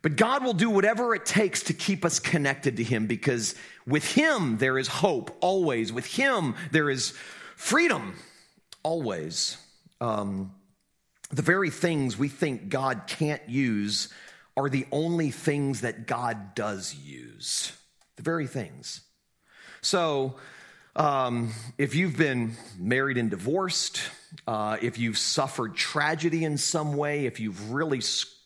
But 0.02 0.16
God 0.16 0.44
will 0.44 0.54
do 0.54 0.70
whatever 0.70 1.14
it 1.14 1.26
takes 1.26 1.64
to 1.64 1.74
keep 1.74 2.04
us 2.04 2.18
connected 2.18 2.78
to 2.78 2.84
Him 2.84 3.06
because 3.06 3.54
with 3.86 4.04
Him 4.12 4.58
there 4.58 4.78
is 4.78 4.88
hope 4.88 5.36
always. 5.40 5.92
With 5.92 6.06
Him 6.06 6.54
there 6.70 6.88
is 6.88 7.12
freedom 7.56 8.16
always. 8.82 9.56
Um, 10.00 10.54
the 11.30 11.42
very 11.42 11.70
things 11.70 12.18
we 12.18 12.28
think 12.28 12.70
God 12.70 13.02
can't 13.06 13.46
use 13.48 14.08
are 14.56 14.68
the 14.68 14.86
only 14.90 15.30
things 15.30 15.82
that 15.82 16.06
God 16.06 16.54
does 16.54 16.94
use. 16.94 17.72
The 18.16 18.22
very 18.22 18.46
things. 18.46 19.02
So, 19.80 20.36
um, 20.96 21.52
if 21.78 21.94
you've 21.94 22.16
been 22.16 22.56
married 22.76 23.16
and 23.16 23.30
divorced, 23.30 24.02
uh, 24.46 24.76
if 24.82 24.98
you've 24.98 25.18
suffered 25.18 25.76
tragedy 25.76 26.44
in 26.44 26.58
some 26.58 26.96
way, 26.96 27.26
if 27.26 27.38
you've 27.38 27.70
really 27.70 28.00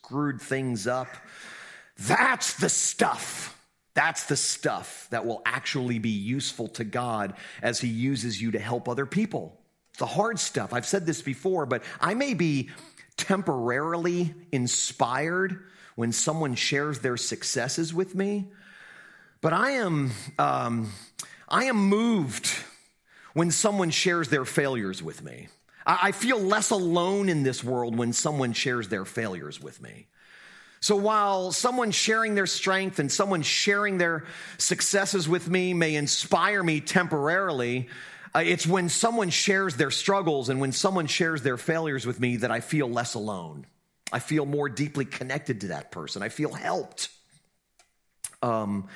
screwed 0.05 0.41
things 0.41 0.87
up, 0.87 1.09
that's 1.99 2.55
the 2.55 2.69
stuff. 2.69 3.51
That's 3.95 4.25
the 4.25 4.37
stuff 4.37 5.07
that 5.11 5.25
will 5.25 5.41
actually 5.47 5.99
be 5.99 6.11
useful 6.11 6.69
to 6.69 6.85
God 6.85 7.35
as 7.63 7.81
He 7.81 7.89
uses 7.89 8.41
you 8.41 8.51
to 8.51 8.59
help 8.59 8.89
other 8.89 9.07
people. 9.07 9.61
The 9.99 10.07
hard 10.07 10.39
stuff. 10.39 10.73
I've 10.73 10.87
said 10.87 11.07
this 11.07 11.23
before, 11.23 11.67
but 11.67 11.85
I 12.01 12.15
may 12.15 12.35
be 12.35 12.71
temporarily 13.17 14.35
inspired 14.51 15.61
when 15.95 16.11
someone 16.11 16.57
shares 16.57 16.99
their 16.99 17.17
successes 17.17 17.95
with 17.95 18.15
me, 18.17 18.51
but 19.41 19.53
I 19.53 19.73
am, 19.73 20.11
um, 20.39 20.91
I 21.49 21.65
am 21.65 21.77
moved 21.77 22.51
when 23.33 23.53
someone 23.53 23.91
shares 23.91 24.29
their 24.29 24.45
failures 24.45 25.03
with 25.03 25.23
me. 25.23 25.49
I 25.87 26.13
feel 26.13 26.39
less 26.39 26.71
alone 26.71 27.29
in 27.29 27.43
this 27.43 27.63
world 27.63 27.97
when 27.97 28.13
someone 28.13 28.53
shares 28.53 28.89
their 28.89 29.05
failures 29.05 29.61
with 29.61 29.83
me. 29.83 30.07
So 30.81 30.97
while 30.97 31.51
someone 31.53 31.91
sharing 31.91 32.35
their 32.35 32.47
strength 32.47 32.99
and 32.99 33.11
someone 33.11 33.43
sharing 33.43 33.99
their 33.99 34.25
successes 34.59 35.29
with 35.29 35.49
me 35.49 35.73
may 35.73 35.95
inspire 35.95 36.63
me 36.63 36.81
temporarily, 36.81 37.89
uh, 38.35 38.41
it's 38.41 38.67
when 38.67 38.89
someone 38.89 39.31
shares 39.31 39.77
their 39.77 39.91
struggles 39.91 40.49
and 40.49 40.61
when 40.61 40.73
someone 40.73 41.07
shares 41.07 41.43
their 41.43 41.57
failures 41.57 42.07
with 42.07 42.21
me 42.21 42.37
that 42.37 42.51
I 42.51 42.61
feel 42.61 42.89
less 42.89 43.15
alone. 43.15 43.67
I 44.13 44.19
feel 44.19 44.45
more 44.45 44.69
deeply 44.69 45.05
connected 45.05 45.63
to 45.63 45.69
that 45.69 45.91
person. 45.91 46.23
I 46.23 46.29
feel 46.29 46.53
helped. 46.53 47.09
Um, 48.43 48.89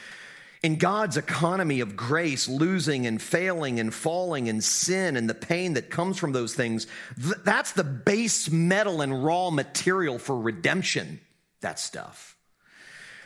in 0.63 0.77
God's 0.77 1.17
economy 1.17 1.81
of 1.81 1.97
grace, 1.97 2.49
losing 2.49 3.07
and 3.07 3.21
failing 3.23 3.79
and 3.79 3.95
falling 3.95 4.49
and 4.49 4.63
sin 4.63 5.17
and 5.17 5.29
the 5.29 5.35
pain 5.35 5.75
that 5.75 5.91
comes 5.91 6.19
from 6.19 6.33
those 6.33 6.55
things, 6.55 6.87
th- 7.21 7.39
that's 7.45 7.73
the 7.73 7.85
base 7.85 8.51
metal 8.51 9.01
and 9.01 9.25
raw 9.25 9.51
material 9.51 10.19
for 10.19 10.39
redemption 10.39 11.21
that 11.61 11.79
stuff. 11.79 12.37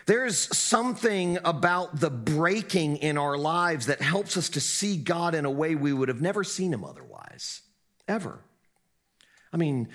There's 0.07 0.37
something 0.57 1.39
about 1.45 2.01
the 2.01 2.11
breaking 2.11 2.97
in 2.99 3.17
our 3.17 3.39
lives 3.39 3.87
that 3.87 4.03
helps 4.03 4.37
us 4.37 4.51
to 4.51 4.61
see 4.61 4.97
God 4.97 5.35
in 5.35 5.45
a 5.45 5.51
way 5.51 5.75
we 5.75 5.93
would 5.93 6.09
have 6.09 6.21
never 6.21 6.43
seen 6.43 6.73
him 6.73 6.85
otherwise, 6.85 7.63
ever. 8.09 8.41
I 9.53 9.59
mean, 9.59 9.89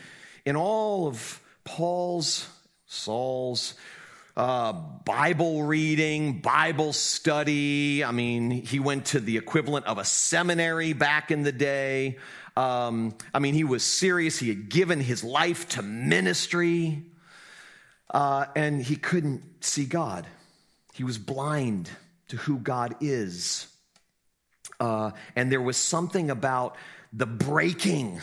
in 0.46 0.56
all 0.56 1.08
of 1.08 1.42
Paul's, 1.66 2.48
Saul's 2.86 3.74
uh, 4.38 4.72
Bible 4.72 5.64
reading, 5.64 6.42
Bible 6.42 6.94
study. 6.94 8.04
I 8.04 8.12
mean, 8.12 8.52
he 8.52 8.80
went 8.80 9.08
to 9.08 9.20
the 9.20 9.36
equivalent 9.36 9.88
of 9.88 9.98
a 9.98 10.06
seminary 10.06 10.94
back 10.94 11.32
in 11.32 11.42
the 11.42 11.52
day. 11.52 12.20
Um, 12.56 13.16
I 13.34 13.40
mean, 13.40 13.56
he 13.56 13.64
was 13.64 13.84
serious. 13.84 14.38
He 14.38 14.50
had 14.50 14.70
given 14.70 15.00
his 15.00 15.24
life 15.24 15.68
to 15.70 15.82
ministry, 15.82 17.04
uh, 18.12 18.46
and 18.56 18.80
he 18.80 18.96
couldn't 18.96 19.42
see 19.66 19.86
God. 19.86 20.28
He 20.94 21.04
was 21.04 21.18
blind 21.18 21.90
to 22.28 22.38
who 22.38 22.60
God 22.60 22.96
is. 23.02 23.66
Uh, 24.80 25.12
and 25.36 25.52
there 25.52 25.62
was 25.62 25.78
something 25.78 26.30
about 26.30 26.76
the 27.12 27.26
breaking 27.26 28.22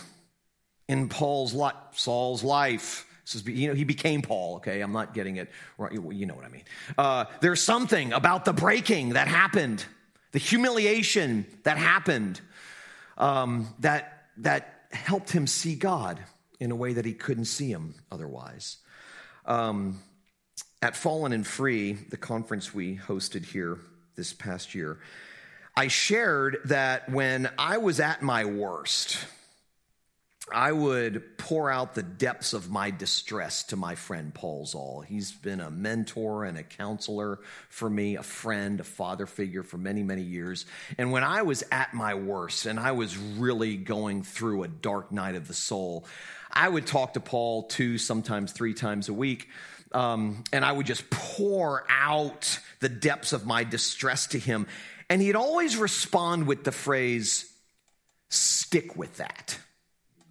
in 0.88 1.08
Paul's 1.08 1.54
life, 1.54 1.74
Saul's 1.92 2.44
life. 2.44 3.04
This 3.24 3.36
is, 3.36 3.46
you 3.46 3.68
know, 3.68 3.74
he 3.74 3.84
became 3.84 4.22
Paul. 4.22 4.56
Okay, 4.56 4.80
I'm 4.80 4.92
not 4.92 5.14
getting 5.14 5.36
it 5.36 5.50
right. 5.78 5.92
You 5.92 6.26
know 6.26 6.34
what 6.34 6.44
I 6.44 6.48
mean. 6.48 6.64
Uh, 6.96 7.24
there's 7.40 7.62
something 7.62 8.12
about 8.12 8.44
the 8.44 8.52
breaking 8.52 9.10
that 9.10 9.28
happened, 9.28 9.84
the 10.32 10.38
humiliation 10.38 11.46
that 11.62 11.78
happened, 11.78 12.40
um, 13.16 13.68
that 13.80 14.26
that 14.38 14.86
helped 14.92 15.30
him 15.30 15.46
see 15.46 15.74
God 15.74 16.20
in 16.60 16.70
a 16.70 16.76
way 16.76 16.92
that 16.92 17.04
he 17.04 17.14
couldn't 17.14 17.46
see 17.46 17.70
him 17.70 17.94
otherwise. 18.12 18.78
Um, 19.46 20.00
at 20.82 20.96
Fallen 20.96 21.32
and 21.32 21.46
Free, 21.46 21.94
the 21.94 22.16
conference 22.16 22.74
we 22.74 22.96
hosted 22.96 23.44
here 23.44 23.78
this 24.16 24.32
past 24.32 24.74
year, 24.74 24.98
I 25.76 25.88
shared 25.88 26.58
that 26.66 27.10
when 27.10 27.50
I 27.58 27.78
was 27.78 28.00
at 28.00 28.22
my 28.22 28.44
worst, 28.44 29.18
I 30.52 30.72
would 30.72 31.38
pour 31.38 31.70
out 31.70 31.94
the 31.94 32.02
depths 32.02 32.52
of 32.52 32.70
my 32.70 32.90
distress 32.90 33.62
to 33.64 33.76
my 33.76 33.94
friend 33.94 34.32
Paul 34.34 34.66
Zahl. 34.66 35.00
He's 35.00 35.32
been 35.32 35.60
a 35.60 35.70
mentor 35.70 36.44
and 36.44 36.58
a 36.58 36.62
counselor 36.62 37.40
for 37.70 37.88
me, 37.88 38.16
a 38.16 38.22
friend, 38.22 38.78
a 38.78 38.84
father 38.84 39.24
figure 39.24 39.62
for 39.62 39.78
many, 39.78 40.02
many 40.02 40.20
years. 40.20 40.66
And 40.98 41.12
when 41.12 41.24
I 41.24 41.42
was 41.42 41.64
at 41.72 41.94
my 41.94 42.14
worst 42.14 42.66
and 42.66 42.78
I 42.78 42.92
was 42.92 43.16
really 43.16 43.78
going 43.78 44.22
through 44.22 44.64
a 44.64 44.68
dark 44.68 45.12
night 45.12 45.34
of 45.34 45.48
the 45.48 45.54
soul, 45.54 46.06
I 46.52 46.68
would 46.68 46.86
talk 46.86 47.14
to 47.14 47.20
Paul 47.20 47.62
two, 47.64 47.96
sometimes 47.96 48.52
three 48.52 48.74
times 48.74 49.08
a 49.08 49.14
week. 49.14 49.48
Um, 49.92 50.44
and 50.52 50.62
I 50.62 50.72
would 50.72 50.86
just 50.86 51.08
pour 51.08 51.86
out 51.88 52.58
the 52.80 52.90
depths 52.90 53.32
of 53.32 53.46
my 53.46 53.64
distress 53.64 54.26
to 54.28 54.38
him. 54.38 54.66
And 55.08 55.22
he'd 55.22 55.36
always 55.36 55.78
respond 55.78 56.46
with 56.46 56.64
the 56.64 56.72
phrase, 56.72 57.50
stick 58.28 58.94
with 58.94 59.16
that. 59.16 59.58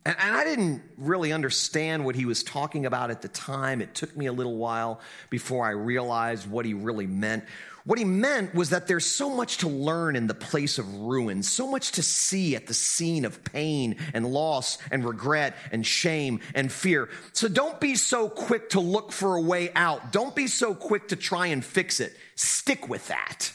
And, 0.05 0.15
and, 0.19 0.35
I 0.35 0.43
didn't 0.43 0.81
really 0.97 1.31
understand 1.31 2.03
what 2.05 2.15
he 2.15 2.25
was 2.25 2.43
talking 2.43 2.85
about 2.85 3.09
at 3.09 3.21
the 3.21 3.27
time. 3.29 3.81
It 3.81 3.95
took 3.95 4.15
me 4.15 4.25
a 4.25 4.33
little 4.33 4.57
while 4.57 4.99
before 5.29 5.65
I 5.65 5.71
realized 5.71 6.49
what 6.49 6.65
he 6.65 6.73
really 6.73 7.07
meant. 7.07 7.45
What 7.85 7.99
he 7.99 8.05
meant 8.05 8.55
was 8.55 8.69
that 8.69 8.87
there's 8.87 9.05
so 9.05 9.29
much 9.29 9.57
to 9.57 9.67
learn 9.67 10.15
in 10.15 10.27
the 10.27 10.33
place 10.33 10.77
of 10.77 10.93
ruin, 10.93 11.43
so 11.43 11.69
much 11.69 11.93
to 11.93 12.03
see 12.03 12.55
at 12.55 12.65
the 12.65 12.73
scene 12.73 13.25
of 13.25 13.43
pain 13.43 13.97
and 14.13 14.25
loss 14.25 14.77
and 14.89 15.03
regret 15.03 15.55
and 15.71 15.85
shame 15.85 16.39
and 16.55 16.71
fear. 16.71 17.09
So 17.33 17.49
don't 17.49 17.79
be 17.81 17.95
so 17.95 18.29
quick 18.29 18.69
to 18.69 18.79
look 18.79 19.11
for 19.11 19.35
a 19.35 19.41
way 19.41 19.69
out. 19.75 20.13
Don't 20.13 20.33
be 20.33 20.47
so 20.47 20.73
quick 20.73 21.09
to 21.09 21.17
try 21.17 21.47
and 21.47 21.63
fix 21.63 21.99
it. 21.99 22.15
Stick 22.35 22.87
with 22.87 23.07
that 23.09 23.51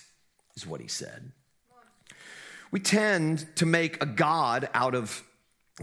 is 0.57 0.67
what 0.67 0.83
he 0.83 0.89
said. 0.89 1.33
We 2.71 2.81
tend 2.81 3.47
to 3.57 3.65
make 3.65 4.03
a 4.03 4.07
God 4.07 4.69
out 4.75 4.95
of 4.95 5.25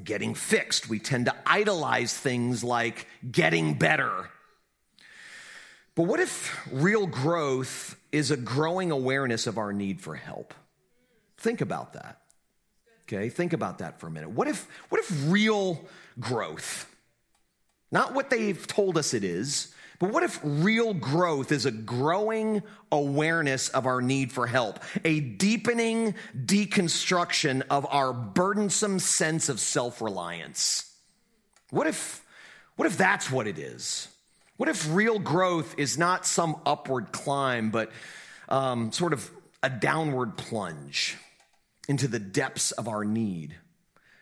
getting 0.04 0.34
fixed. 0.36 0.90
We 0.90 1.00
tend 1.00 1.26
to 1.26 1.36
idolize 1.46 2.16
things 2.16 2.64
like 2.64 3.08
getting 3.30 3.76
better. 3.76 4.30
But 5.96 6.04
what 6.04 6.20
if 6.20 6.68
real 6.72 7.08
growth 7.08 7.98
is 8.12 8.30
a 8.32 8.38
growing 8.38 8.92
awareness 8.92 9.48
of 9.48 9.58
our 9.58 9.72
need 9.72 10.02
for 10.02 10.16
help? 10.16 10.54
Think 11.38 11.62
about 11.62 11.94
that. 11.94 12.22
Okay, 13.04 13.30
think 13.30 13.54
about 13.54 13.78
that 13.78 14.00
for 14.00 14.08
a 14.08 14.12
minute. 14.12 14.32
What 14.32 14.48
if 14.48 14.68
what 14.90 15.00
if 15.00 15.32
real 15.32 15.88
growth, 16.20 16.94
not 17.96 18.14
what 18.14 18.30
they've 18.30 18.68
told 18.68 18.98
us 18.98 19.14
it 19.14 19.24
is, 19.24 19.74
but 20.00 20.12
what 20.12 20.24
if 20.24 20.38
real 20.44 20.94
growth 20.94 21.54
is 21.54 21.66
a 21.66 21.72
growing 21.72 22.62
awareness 22.92 23.70
of 23.70 23.86
our 23.86 24.02
need 24.02 24.34
for 24.34 24.48
help, 24.48 24.84
a 25.06 25.22
deepening 25.22 26.14
deconstruction 26.38 27.64
of 27.70 27.88
our 27.90 28.12
burdensome 28.12 29.00
sense 29.00 29.48
of 29.48 29.62
self 29.62 30.02
reliance? 30.02 30.94
What 31.70 31.88
if, 31.88 32.22
what 32.76 32.86
if 32.86 32.98
that's 32.98 33.32
what 33.32 33.48
it 33.48 33.58
is? 33.58 34.10
What 34.58 34.68
if 34.68 34.94
real 34.94 35.18
growth 35.18 35.76
is 35.78 35.98
not 35.98 36.26
some 36.26 36.58
upward 36.66 37.14
climb, 37.14 37.70
but 37.70 37.94
um, 38.50 38.92
sort 38.92 39.14
of 39.14 39.32
a 39.64 39.70
downward 39.70 40.36
plunge 40.36 41.16
into 41.88 42.10
the 42.10 42.20
depths 42.20 42.72
of 42.72 42.90
our 42.90 43.06
need, 43.06 43.56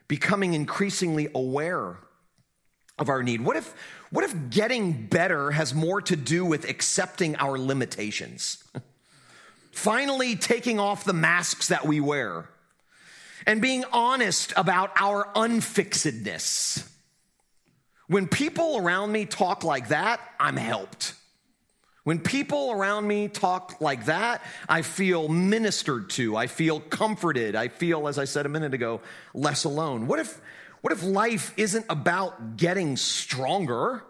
becoming 0.07 0.53
increasingly 0.53 1.29
aware 1.33 1.97
of 2.99 3.09
our 3.09 3.23
need? 3.23 3.41
What 3.41 3.57
if, 3.57 3.73
what 4.09 4.23
if 4.23 4.49
getting 4.49 5.07
better 5.07 5.51
has 5.51 5.73
more 5.73 6.01
to 6.03 6.15
do 6.15 6.45
with 6.45 6.69
accepting 6.69 7.35
our 7.37 7.57
limitations? 7.57 8.63
Finally, 9.71 10.35
taking 10.35 10.79
off 10.79 11.03
the 11.03 11.13
masks 11.13 11.69
that 11.69 11.85
we 11.85 11.99
wear 11.99 12.49
and 13.45 13.61
being 13.61 13.83
honest 13.91 14.53
about 14.55 14.91
our 14.95 15.27
unfixedness. 15.35 16.87
When 18.07 18.27
people 18.27 18.77
around 18.77 19.11
me 19.11 19.25
talk 19.25 19.63
like 19.63 19.89
that, 19.89 20.19
I'm 20.39 20.57
helped. 20.57 21.15
When 22.03 22.19
people 22.19 22.71
around 22.71 23.07
me 23.07 23.29
talk 23.29 23.79
like 23.79 24.05
that, 24.05 24.43
I 24.67 24.81
feel 24.81 25.29
ministered 25.29 26.09
to. 26.11 26.35
I 26.35 26.47
feel 26.47 26.81
comforted. 26.81 27.55
I 27.55 27.69
feel, 27.69 28.09
as 28.09 28.19
I 28.19 28.25
said 28.25 28.45
a 28.45 28.49
minute 28.49 28.73
ago, 28.73 28.99
less 29.33 29.63
alone. 29.63 30.07
What 30.07 30.19
if, 30.19 30.39
what 30.83 30.91
if 30.91 31.01
life 31.01 31.53
isn't 31.55 31.85
about 31.87 32.57
getting 32.57 32.97
stronger, 32.97 34.03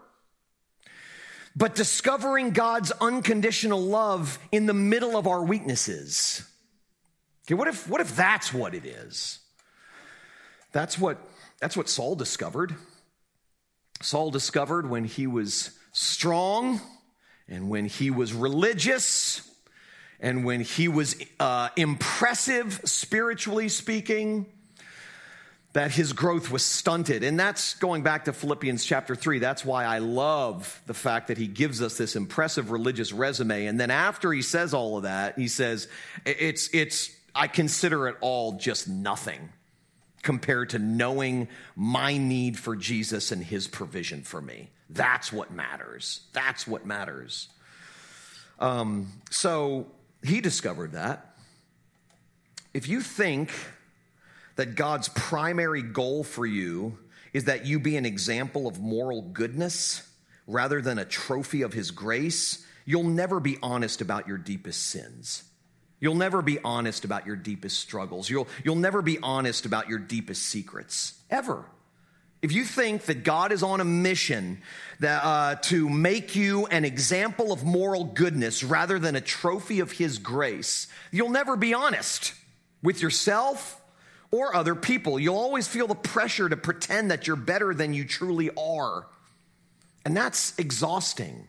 but 1.55 1.75
discovering 1.75 2.49
God's 2.49 2.91
unconditional 2.99 3.79
love 3.79 4.39
in 4.51 4.65
the 4.65 4.73
middle 4.73 5.15
of 5.15 5.27
our 5.27 5.43
weaknesses? 5.43 6.43
Okay, 7.45 7.53
what 7.53 7.67
if, 7.67 7.87
what 7.87 8.01
if 8.01 8.15
that's 8.15 8.51
what 8.51 8.73
it 8.73 8.87
is? 8.87 9.37
That's 10.71 10.97
what, 10.97 11.19
that's 11.59 11.77
what 11.77 11.89
Saul 11.89 12.15
discovered. 12.15 12.73
Saul 14.01 14.31
discovered 14.31 14.89
when 14.89 15.03
he 15.03 15.27
was 15.27 15.77
strong 15.91 16.81
and 17.47 17.69
when 17.69 17.85
he 17.85 18.09
was 18.09 18.33
religious 18.33 19.47
and 20.19 20.43
when 20.43 20.61
he 20.61 20.87
was 20.87 21.23
uh, 21.39 21.69
impressive, 21.75 22.81
spiritually 22.83 23.69
speaking 23.69 24.47
that 25.73 25.91
his 25.91 26.13
growth 26.13 26.51
was 26.51 26.63
stunted. 26.63 27.23
And 27.23 27.39
that's 27.39 27.73
going 27.75 28.03
back 28.03 28.25
to 28.25 28.33
Philippians 28.33 28.85
chapter 28.85 29.15
3. 29.15 29.39
That's 29.39 29.65
why 29.65 29.85
I 29.85 29.97
love 29.97 30.81
the 30.85 30.93
fact 30.93 31.27
that 31.27 31.37
he 31.37 31.47
gives 31.47 31.81
us 31.81 31.97
this 31.97 32.15
impressive 32.15 32.69
religious 32.69 33.11
resume. 33.11 33.65
And 33.65 33.79
then 33.79 33.89
after 33.89 34.31
he 34.31 34.43
says 34.43 34.75
all 34.75 34.97
of 34.97 35.03
that, 35.03 35.37
he 35.37 35.47
says, 35.47 35.87
it's, 36.25 36.69
it's, 36.73 37.11
I 37.33 37.47
consider 37.47 38.07
it 38.07 38.17
all 38.21 38.53
just 38.53 38.87
nothing 38.87 39.49
compared 40.21 40.69
to 40.69 40.79
knowing 40.79 41.49
my 41.75 42.17
need 42.17 42.57
for 42.57 42.75
Jesus 42.75 43.31
and 43.31 43.43
his 43.43 43.67
provision 43.67 44.21
for 44.21 44.41
me. 44.41 44.69
That's 44.91 45.33
what 45.33 45.51
matters. 45.51 46.21
That's 46.33 46.67
what 46.67 46.85
matters. 46.85 47.49
Um, 48.59 49.11
so 49.31 49.87
he 50.23 50.39
discovered 50.39 50.91
that. 50.91 51.35
If 52.75 52.87
you 52.87 53.01
think 53.01 53.51
that 54.55 54.75
God's 54.75 55.09
primary 55.09 55.81
goal 55.81 56.23
for 56.23 56.45
you 56.45 56.97
is 57.33 57.45
that 57.45 57.65
you 57.65 57.79
be 57.79 57.97
an 57.97 58.05
example 58.05 58.67
of 58.67 58.79
moral 58.79 59.21
goodness 59.21 60.07
rather 60.45 60.81
than 60.81 60.99
a 60.99 61.05
trophy 61.05 61.61
of 61.61 61.73
His 61.73 61.91
grace, 61.91 62.65
you'll 62.85 63.03
never 63.03 63.39
be 63.39 63.57
honest 63.63 64.01
about 64.01 64.27
your 64.27 64.37
deepest 64.37 64.85
sins. 64.87 65.43
You'll 65.99 66.15
never 66.15 66.41
be 66.41 66.59
honest 66.63 67.05
about 67.05 67.25
your 67.25 67.37
deepest 67.37 67.79
struggles. 67.79 68.29
You'll, 68.29 68.47
you'll 68.63 68.75
never 68.75 69.01
be 69.01 69.19
honest 69.23 69.65
about 69.65 69.87
your 69.87 69.99
deepest 69.99 70.43
secrets, 70.43 71.13
ever. 71.29 71.65
If 72.41 72.51
you 72.51 72.65
think 72.65 73.03
that 73.03 73.23
God 73.23 73.53
is 73.53 73.63
on 73.63 73.79
a 73.79 73.85
mission 73.85 74.61
that, 74.99 75.23
uh, 75.23 75.55
to 75.63 75.87
make 75.89 76.35
you 76.35 76.65
an 76.67 76.83
example 76.83 77.53
of 77.53 77.63
moral 77.63 78.03
goodness 78.03 78.65
rather 78.65 78.99
than 78.99 79.15
a 79.15 79.21
trophy 79.21 79.79
of 79.79 79.93
His 79.93 80.17
grace, 80.17 80.87
you'll 81.09 81.29
never 81.29 81.55
be 81.55 81.73
honest 81.73 82.33
with 82.81 83.01
yourself 83.01 83.79
or 84.33 84.55
other 84.55 84.73
people. 84.73 85.19
You'll 85.19 85.37
always 85.37 85.67
feel 85.67 85.85
the 85.85 85.93
pressure 85.93 86.49
to 86.49 86.57
pretend 86.57 87.11
that 87.11 87.27
you're 87.27 87.35
better 87.35 87.71
than 87.71 87.93
you 87.93 88.03
truly 88.03 88.49
are. 88.57 89.05
And 90.05 90.17
that's 90.17 90.57
exhausting. 90.57 91.47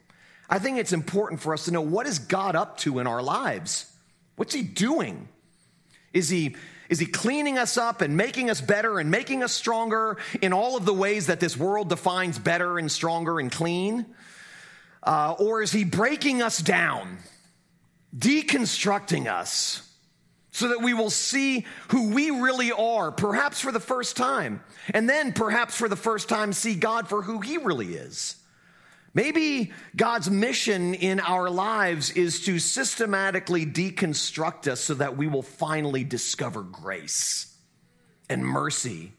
I 0.51 0.59
think 0.59 0.77
it's 0.77 0.93
important 0.93 1.41
for 1.41 1.55
us 1.55 1.65
to 1.65 1.71
know 1.71 1.81
what 1.81 2.07
is 2.07 2.19
God 2.19 2.55
up 2.55 2.77
to 2.81 2.99
in 2.99 3.07
our 3.07 3.23
lives? 3.23 3.91
What's 4.37 4.53
he 4.53 4.61
doing? 4.61 5.29
Is 6.13 6.29
he 6.29 6.57
is 6.91 6.99
he 6.99 7.07
cleaning 7.07 7.57
us 7.57 7.79
up 7.79 8.03
and 8.03 8.19
making 8.19 8.51
us 8.51 8.61
better 8.61 8.99
and 8.99 9.11
making 9.11 9.43
us 9.43 9.53
stronger 9.53 10.19
in 10.43 10.53
all 10.53 10.77
of 10.77 10.85
the 10.85 10.93
ways 10.93 11.29
that 11.29 11.41
this 11.41 11.57
world 11.57 11.89
defines 11.89 12.39
better 12.39 12.79
and 12.79 12.93
stronger 12.93 13.41
and 13.41 13.51
clean? 13.51 14.05
Uh, 15.03 15.35
or 15.39 15.63
is 15.63 15.73
he 15.73 15.85
breaking 15.85 16.43
us 16.43 16.59
down, 16.59 17.17
deconstructing 18.15 19.27
us? 19.27 19.94
So 20.55 20.69
that 20.69 20.81
we 20.81 20.95
will 20.95 21.11
see 21.11 21.67
who 21.89 22.11
we 22.11 22.31
really 22.31 22.71
are, 22.71 23.11
perhaps 23.11 23.61
for 23.61 23.73
the 23.73 23.81
first 23.81 24.17
time, 24.17 24.63
and 24.95 25.09
then 25.09 25.33
perhaps 25.33 25.75
for 25.75 25.89
the 25.89 25.97
first 25.97 26.29
time 26.29 26.53
see 26.53 26.77
God 26.77 27.09
for 27.09 27.23
who 27.23 27.41
He 27.41 27.59
really 27.59 27.95
is. 27.95 28.37
Maybe 29.15 29.73
God's 29.97 30.31
mission 30.31 30.95
in 30.95 31.19
our 31.19 31.51
lives 31.51 32.13
is 32.13 32.45
to 32.45 32.61
systematically 32.61 33.67
deconstruct 33.67 34.69
us 34.69 34.81
so 34.81 34.95
that 34.95 35.17
we 35.17 35.27
will 35.27 35.43
finally 35.43 36.05
discover 36.05 36.63
grace 36.63 37.53
and 38.31 38.47
mercy 38.47 39.13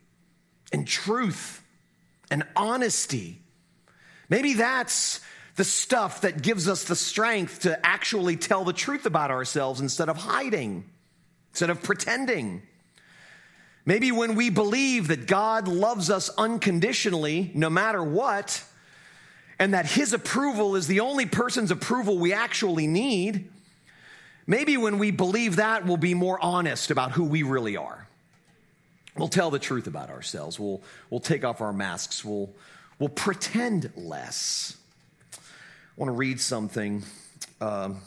and 0.72 0.88
truth 0.88 1.62
and 2.32 2.44
honesty. 2.56 3.42
Maybe 4.30 4.54
that's 4.54 5.20
the 5.58 5.66
stuff 5.66 6.22
that 6.22 6.42
gives 6.42 6.70
us 6.70 6.86
the 6.86 6.96
strength 6.96 7.62
to 7.62 7.86
actually 7.86 8.38
tell 8.38 8.64
the 8.64 8.74
truth 8.74 9.06
about 9.06 9.32
ourselves 9.32 9.82
instead 9.82 10.08
of 10.08 10.16
hiding 10.16 10.86
instead 11.56 11.70
of 11.70 11.82
pretending. 11.82 12.62
Maybe 13.86 14.12
when 14.12 14.36
we 14.36 14.50
believe 14.50 15.08
that 15.08 15.26
God 15.26 15.70
loves 15.70 16.10
us 16.10 16.28
unconditionally, 16.38 17.50
no 17.54 17.70
matter 17.70 18.04
what, 18.04 18.62
and 19.58 19.74
that 19.74 19.86
His 19.86 20.12
approval 20.12 20.76
is 20.76 20.88
the 20.88 21.00
only 21.00 21.26
person's 21.26 21.72
approval 21.72 22.18
we 22.18 22.34
actually 22.34 22.88
need, 22.88 23.50
maybe 24.46 24.76
when 24.76 25.00
we 25.00 25.12
believe 25.12 25.56
that, 25.56 25.86
we'll 25.86 25.96
be 25.96 26.14
more 26.14 26.38
honest 26.44 26.92
about 26.92 27.14
who 27.14 27.24
we 27.24 27.42
really 27.44 27.78
are. 27.78 28.06
We'll 29.16 29.30
tell 29.30 29.50
the 29.50 29.58
truth 29.58 29.88
about 29.88 30.10
ourselves. 30.10 30.60
We'll, 30.60 30.84
we'll 31.10 31.22
take 31.22 31.46
off 31.46 31.62
our 31.62 31.72
masks. 31.72 32.26
We'll, 32.26 32.50
we'll 33.00 33.08
pretend 33.08 33.94
less. 33.96 34.76
I 35.34 35.40
want 35.96 36.10
to 36.10 36.18
read 36.18 36.42
something. 36.42 37.04
Um, 37.62 38.02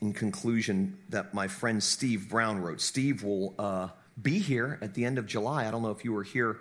in 0.00 0.12
conclusion 0.12 0.96
that 1.10 1.34
my 1.34 1.48
friend 1.48 1.82
Steve 1.82 2.28
Brown 2.28 2.60
wrote. 2.60 2.80
Steve 2.80 3.22
will 3.22 3.54
uh, 3.58 3.88
be 4.20 4.38
here 4.38 4.78
at 4.80 4.94
the 4.94 5.04
end 5.04 5.18
of 5.18 5.26
July. 5.26 5.66
I 5.66 5.70
don't 5.70 5.82
know 5.82 5.90
if 5.90 6.04
you 6.04 6.12
were 6.12 6.22
here 6.22 6.58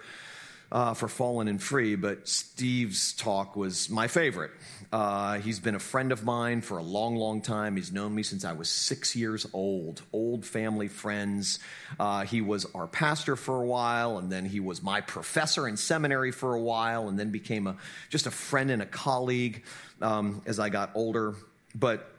uh, 0.71 0.93
for 0.93 1.07
Fallen 1.07 1.47
and 1.47 1.61
Free, 1.61 1.95
but 1.95 2.27
Steve's 2.27 3.13
talk 3.13 3.55
was 3.55 3.89
my 3.89 4.07
favorite. 4.07 4.51
Uh, 4.91 5.39
he's 5.39 5.59
been 5.59 5.75
a 5.75 5.79
friend 5.79 6.11
of 6.11 6.23
mine 6.23 6.61
for 6.61 6.77
a 6.77 6.83
long, 6.83 7.15
long 7.15 7.41
time. 7.41 7.75
He's 7.75 7.91
known 7.91 8.13
me 8.13 8.23
since 8.23 8.45
I 8.45 8.53
was 8.53 8.69
six 8.69 9.15
years 9.15 9.47
old, 9.53 10.01
old 10.13 10.45
family 10.45 10.87
friends. 10.87 11.59
Uh, 11.99 12.23
he 12.23 12.41
was 12.41 12.65
our 12.75 12.87
pastor 12.87 13.35
for 13.35 13.61
a 13.61 13.65
while, 13.65 14.19
and 14.19 14.31
then 14.31 14.45
he 14.45 14.59
was 14.59 14.83
my 14.83 15.01
professor 15.01 15.67
in 15.67 15.75
seminary 15.75 16.31
for 16.31 16.53
a 16.53 16.61
while, 16.61 17.07
and 17.07 17.17
then 17.17 17.31
became 17.31 17.65
a, 17.65 17.75
just 18.09 18.27
a 18.27 18.31
friend 18.31 18.69
and 18.69 18.81
a 18.81 18.87
colleague 18.87 19.63
um, 20.01 20.41
as 20.45 20.59
I 20.59 20.69
got 20.69 20.91
older. 20.93 21.35
But 21.73 22.11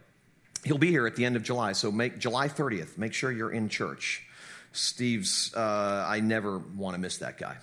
He'll 0.65 0.79
be 0.79 0.91
here 0.91 1.07
at 1.07 1.17
the 1.17 1.25
end 1.25 1.37
of 1.37 1.43
July, 1.43 1.73
so 1.73 1.91
make 1.91 2.19
July 2.19 2.49
30th. 2.49 2.99
Make 2.99 3.15
sure 3.15 3.33
you're 3.33 3.53
in 3.53 3.69
church. 3.69 4.25
Steve's, 4.73 5.55
uh, 5.55 6.05
I 6.07 6.21
never 6.21 6.59
want 6.59 6.95
to 6.95 7.01
miss 7.01 7.19
that 7.19 7.39
guy. 7.39 7.57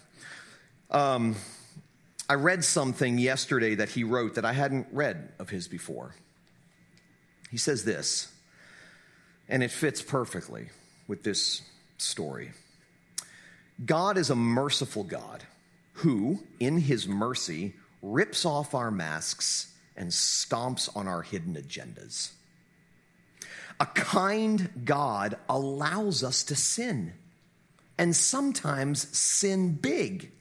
Um, 0.89 1.35
I 2.29 2.33
read 2.33 2.63
something 2.63 3.17
yesterday 3.17 3.75
that 3.75 3.89
he 3.89 4.03
wrote 4.03 4.35
that 4.35 4.45
I 4.45 4.53
hadn't 4.53 4.87
read 4.91 5.31
of 5.39 5.49
his 5.49 5.67
before. 5.67 6.15
He 7.49 7.57
says 7.57 7.85
this, 7.85 8.27
and 9.47 9.63
it 9.63 9.71
fits 9.71 10.01
perfectly 10.01 10.69
with 11.07 11.23
this 11.23 11.61
story. 11.97 12.51
God 13.85 14.17
is 14.17 14.29
a 14.29 14.35
merciful 14.35 15.03
God 15.03 15.43
who, 15.93 16.43
in 16.59 16.79
his 16.79 17.07
mercy, 17.07 17.75
rips 18.01 18.43
off 18.43 18.75
our 18.75 18.91
masks 18.91 19.73
and 19.95 20.09
stomps 20.09 20.89
on 20.95 21.07
our 21.07 21.21
hidden 21.21 21.55
agendas. 21.55 22.31
A 23.79 23.85
kind 23.85 24.69
God 24.85 25.37
allows 25.47 26.23
us 26.23 26.43
to 26.45 26.55
sin, 26.55 27.13
and 27.97 28.15
sometimes 28.15 29.07
sin 29.17 29.73
big. 29.73 30.31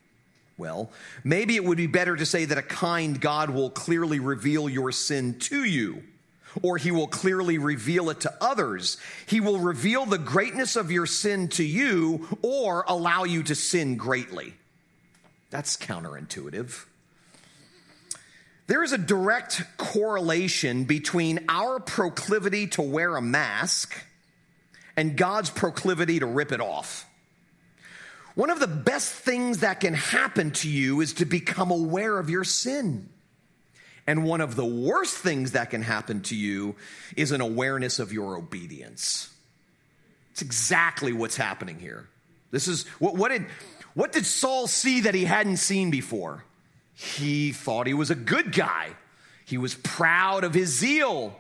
Well, 0.59 0.91
maybe 1.23 1.55
it 1.57 1.65
would 1.65 1.77
be 1.77 1.87
better 1.87 2.17
to 2.17 2.25
say 2.25 2.47
that 2.47 2.57
a 2.57 2.63
kind 2.63 3.21
God 3.21 3.51
will 3.51 3.69
clearly 3.69 4.21
reveal 4.21 4.71
your 4.71 4.91
sin 4.91 5.39
to 5.41 5.65
you, 5.65 6.03
or 6.63 6.79
he 6.79 6.91
will 6.91 7.09
clearly 7.09 7.59
reveal 7.59 8.09
it 8.09 8.21
to 8.21 8.33
others. 8.41 8.97
He 9.27 9.41
will 9.41 9.59
reveal 9.59 10.07
the 10.07 10.17
greatness 10.17 10.75
of 10.75 10.91
your 10.91 11.05
sin 11.05 11.49
to 11.49 11.65
you, 11.65 12.39
or 12.41 12.87
allow 12.89 13.25
you 13.25 13.43
to 13.43 13.55
sin 13.55 13.99
greatly. 13.99 14.55
That's 15.51 15.77
counterintuitive. 15.77 16.87
There 18.67 18.83
is 18.83 18.93
a 18.93 18.99
direct 18.99 19.63
correlation 19.77 20.85
between 20.85 21.45
our 21.49 21.79
proclivity 21.79 22.67
to 22.69 22.83
wear 22.83 23.17
a 23.17 23.23
mask 23.23 23.95
and 24.97 25.17
God's 25.17 25.51
proclivity 25.51 26.19
to 26.19 26.27
rip 26.27 26.53
it 26.53 26.61
off. 26.61 27.07
One 28.35 28.51
of 28.51 28.61
the 28.61 28.67
best 28.67 29.13
things 29.13 29.59
that 29.59 29.81
can 29.81 29.95
happen 29.95 30.51
to 30.53 30.69
you 30.69 31.01
is 31.01 31.15
to 31.15 31.25
become 31.25 31.71
aware 31.71 32.19
of 32.19 32.29
your 32.29 32.45
sin. 32.45 33.09
And 34.07 34.25
one 34.25 34.41
of 34.41 34.57
the 34.57 34.65
worst 34.65 35.17
things 35.17 35.53
that 35.53 35.71
can 35.71 35.83
happen 35.83 36.21
to 36.23 36.37
you 36.37 36.77
is 37.17 37.33
an 37.33 37.41
awareness 37.41 37.99
of 37.99 38.13
your 38.13 38.37
obedience. 38.37 39.33
It's 40.33 40.43
exactly 40.43 41.13
what's 41.13 41.37
happening 41.37 41.79
here. 41.79 42.09
This 42.51 42.69
is 42.69 42.87
what, 42.99 43.17
what 43.17 43.31
did 43.31 43.47
what 43.95 44.13
did 44.13 44.27
Saul 44.27 44.67
see 44.67 45.01
that 45.03 45.15
he 45.15 45.25
hadn't 45.25 45.57
seen 45.57 45.91
before? 45.91 46.45
He 46.97 47.53
thought 47.53 47.87
he 47.87 47.95
was 47.95 48.11
a 48.11 48.15
good 48.15 48.53
guy. 48.53 48.89
He 49.45 49.59
was 49.59 49.75
proud 49.75 50.43
of 50.43 50.55
his 50.55 50.77
zeal. 50.77 51.39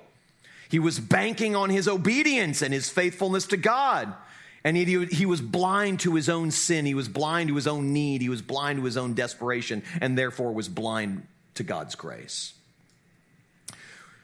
He 0.69 0.79
was 0.79 1.01
banking 1.01 1.57
on 1.57 1.71
his 1.71 1.89
obedience 1.89 2.61
and 2.61 2.73
his 2.73 2.91
faithfulness 2.91 3.47
to 3.47 3.57
God. 3.57 4.15
And 4.63 4.77
he, 4.77 5.07
he 5.07 5.27
was 5.27 5.41
blind 5.41 6.01
to 6.01 6.15
his 6.15 6.29
own 6.29 6.51
sin. 6.51 6.85
He 6.85 6.95
was 6.95 7.09
blind 7.09 7.49
to 7.49 7.55
his 7.55 7.67
own 7.67 7.93
need. 7.93 8.21
He 8.21 8.29
was 8.29 8.43
blind 8.43 8.79
to 8.79 8.85
his 8.85 8.97
own 8.97 9.15
desperation, 9.15 9.83
and 10.01 10.19
therefore 10.19 10.53
was 10.53 10.69
blind 10.69 11.27
to 11.55 11.63
God's 11.63 11.95
grace. 11.95 12.53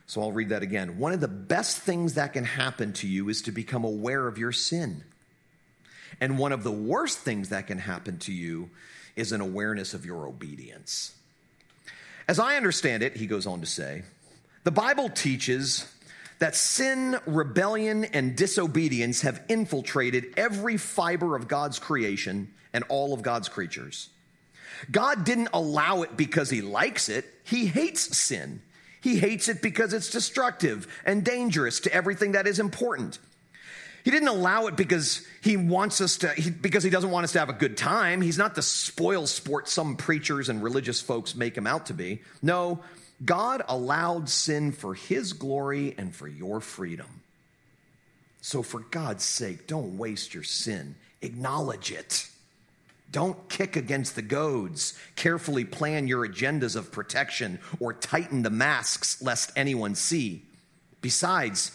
So 0.07 0.21
I'll 0.21 0.33
read 0.33 0.51
that 0.51 0.63
again. 0.63 0.99
One 0.99 1.13
of 1.13 1.21
the 1.21 1.29
best 1.29 1.79
things 1.79 2.15
that 2.15 2.35
can 2.35 2.45
happen 2.45 2.93
to 2.95 3.07
you 3.07 3.31
is 3.31 3.41
to 3.43 3.53
become 3.53 3.85
aware 3.85 4.29
of 4.29 4.37
your 4.37 4.53
sin. 4.53 5.05
And 6.21 6.39
one 6.39 6.53
of 6.53 6.63
the 6.63 6.73
worst 6.73 7.21
things 7.21 7.49
that 7.49 7.69
can 7.69 7.79
happen 7.79 8.19
to 8.19 8.33
you 8.33 8.69
is 9.17 9.33
an 9.33 9.41
awareness 9.41 9.95
of 9.95 10.05
your 10.05 10.27
obedience. 10.27 11.15
As 12.29 12.39
I 12.39 12.57
understand 12.57 13.03
it, 13.03 13.17
he 13.17 13.27
goes 13.27 13.47
on 13.47 13.61
to 13.61 13.67
say, 13.67 14.03
the 14.65 14.71
Bible 14.71 15.09
teaches 15.09 15.93
that 16.39 16.55
sin, 16.55 17.19
rebellion, 17.27 18.05
and 18.05 18.37
disobedience 18.37 19.23
have 19.23 19.43
infiltrated 19.49 20.35
every 20.37 20.77
fiber 20.77 21.37
of 21.37 21.49
God's 21.49 21.79
creation 21.79 22.53
and 22.73 22.85
all 22.89 23.15
of 23.15 23.23
God's 23.23 23.49
creatures. 23.49 24.09
God 24.91 25.25
didn't 25.25 25.51
allow 25.53 26.03
it 26.03 26.17
because 26.17 26.51
he 26.51 26.63
likes 26.63 27.09
it, 27.09 27.25
he 27.45 27.67
hates 27.67 28.17
sin. 28.17 28.63
He 29.01 29.17
hates 29.17 29.49
it 29.49 29.63
because 29.63 29.93
it's 29.93 30.11
destructive 30.11 30.87
and 31.05 31.25
dangerous 31.25 31.81
to 31.81 31.93
everything 31.93 32.33
that 32.33 32.47
is 32.47 32.61
important. 32.61 33.19
He 34.05 34.11
didn't 34.11 34.29
allow 34.29 34.67
it 34.67 34.77
because 34.77 35.25
he 35.43 35.57
wants 35.57 36.01
us 36.01 36.19
to, 36.19 36.29
he, 36.29 36.51
because 36.51 36.83
he 36.83 36.91
doesn't 36.91 37.11
want 37.11 37.25
us 37.25 37.33
to 37.33 37.39
have 37.39 37.49
a 37.49 37.55
good 37.55 37.77
time. 37.77 38.21
He's 38.21 38.39
not 38.39 38.55
the 38.55 38.63
spoil 38.63 39.27
sport 39.27 39.69
some 39.69 39.97
preachers 39.97 40.49
and 40.49 40.63
religious 40.63 41.01
folks 41.01 41.35
make 41.35 41.57
him 41.57 41.67
out 41.67 41.87
to 41.87 41.95
be. 41.95 42.23
No, 42.43 42.81
God 43.25 43.63
allowed 43.69 44.29
sin 44.29 44.73
for 44.73 44.95
his 44.95 45.33
glory 45.33 45.95
and 45.97 46.15
for 46.15 46.27
your 46.27 46.61
freedom. 46.61 47.23
So, 48.41 48.65
for 48.65 48.81
God's 48.81 49.23
sake, 49.23 49.69
don't 49.69 49.97
waste 49.99 50.35
your 50.35 50.43
sin. 50.43 50.97
Acknowledge 51.21 51.93
it. 51.93 52.29
Don't 53.13 53.49
kick 53.49 53.77
against 53.77 54.17
the 54.17 54.23
goads. 54.23 54.99
Carefully 55.15 55.65
plan 55.65 56.09
your 56.09 56.27
agendas 56.27 56.75
of 56.75 56.91
protection 56.91 57.61
or 57.79 57.93
tighten 57.93 58.43
the 58.43 58.51
masks 58.51 59.23
lest 59.23 59.53
anyone 59.55 59.95
see. 59.95 60.43
Besides, 61.03 61.71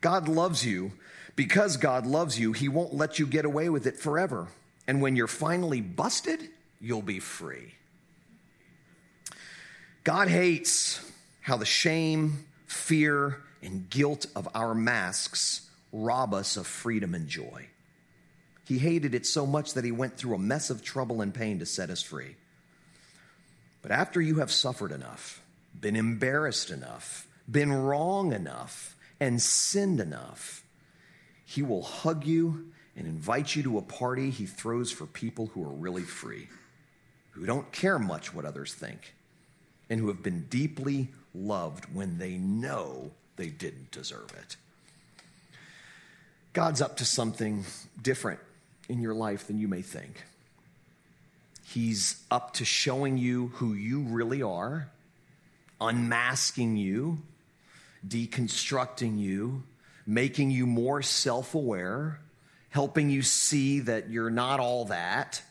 God 0.00 0.28
loves 0.28 0.64
you 0.64 0.92
because 1.36 1.76
God 1.76 2.06
loves 2.06 2.38
you, 2.38 2.52
He 2.52 2.68
won't 2.68 2.94
let 2.94 3.18
you 3.18 3.26
get 3.26 3.44
away 3.44 3.68
with 3.68 3.86
it 3.86 3.98
forever. 3.98 4.48
And 4.88 5.02
when 5.02 5.16
you're 5.16 5.26
finally 5.26 5.80
busted, 5.80 6.40
you'll 6.80 7.02
be 7.02 7.20
free. 7.20 7.74
God 10.04 10.28
hates 10.28 11.00
how 11.42 11.56
the 11.56 11.64
shame, 11.64 12.46
fear, 12.66 13.42
and 13.62 13.88
guilt 13.90 14.26
of 14.34 14.48
our 14.54 14.74
masks 14.74 15.68
rob 15.92 16.34
us 16.34 16.56
of 16.56 16.66
freedom 16.66 17.14
and 17.14 17.28
joy. 17.28 17.66
He 18.64 18.78
hated 18.78 19.14
it 19.14 19.26
so 19.26 19.46
much 19.46 19.74
that 19.74 19.84
he 19.84 19.92
went 19.92 20.16
through 20.16 20.34
a 20.34 20.38
mess 20.38 20.70
of 20.70 20.82
trouble 20.82 21.20
and 21.20 21.32
pain 21.32 21.60
to 21.60 21.66
set 21.66 21.90
us 21.90 22.02
free. 22.02 22.36
But 23.82 23.92
after 23.92 24.20
you 24.20 24.36
have 24.36 24.50
suffered 24.50 24.90
enough, 24.90 25.40
been 25.80 25.94
embarrassed 25.94 26.70
enough, 26.70 27.28
been 27.48 27.72
wrong 27.72 28.32
enough, 28.32 28.96
and 29.20 29.40
sinned 29.40 30.00
enough, 30.00 30.64
he 31.46 31.62
will 31.62 31.82
hug 31.82 32.26
you 32.26 32.72
and 32.96 33.06
invite 33.06 33.54
you 33.54 33.62
to 33.62 33.78
a 33.78 33.82
party 33.82 34.30
he 34.30 34.44
throws 34.44 34.90
for 34.90 35.06
people 35.06 35.46
who 35.46 35.62
are 35.62 35.72
really 35.72 36.02
free, 36.02 36.48
who 37.30 37.46
don't 37.46 37.70
care 37.72 37.98
much 37.98 38.34
what 38.34 38.44
others 38.44 38.74
think, 38.74 39.14
and 39.88 40.00
who 40.00 40.08
have 40.08 40.22
been 40.22 40.46
deeply 40.50 41.08
loved 41.34 41.86
when 41.94 42.18
they 42.18 42.36
know 42.36 43.12
they 43.36 43.46
didn't 43.46 43.92
deserve 43.92 44.32
it. 44.36 44.56
God's 46.52 46.82
up 46.82 46.96
to 46.96 47.04
something 47.04 47.64
different 48.02 48.40
in 48.88 49.00
your 49.00 49.14
life 49.14 49.46
than 49.46 49.58
you 49.58 49.68
may 49.68 49.82
think. 49.82 50.24
He's 51.64 52.24
up 52.30 52.54
to 52.54 52.64
showing 52.64 53.18
you 53.18 53.48
who 53.54 53.74
you 53.74 54.00
really 54.00 54.42
are, 54.42 54.88
unmasking 55.80 56.76
you, 56.76 57.18
deconstructing 58.06 59.18
you, 59.18 59.62
making 60.06 60.50
you 60.50 60.66
more 60.66 61.02
self 61.02 61.54
aware, 61.54 62.20
helping 62.70 63.10
you 63.10 63.22
see 63.22 63.80
that 63.80 64.10
you're 64.10 64.30
not 64.30 64.60
all 64.60 64.86
that. 64.86 65.42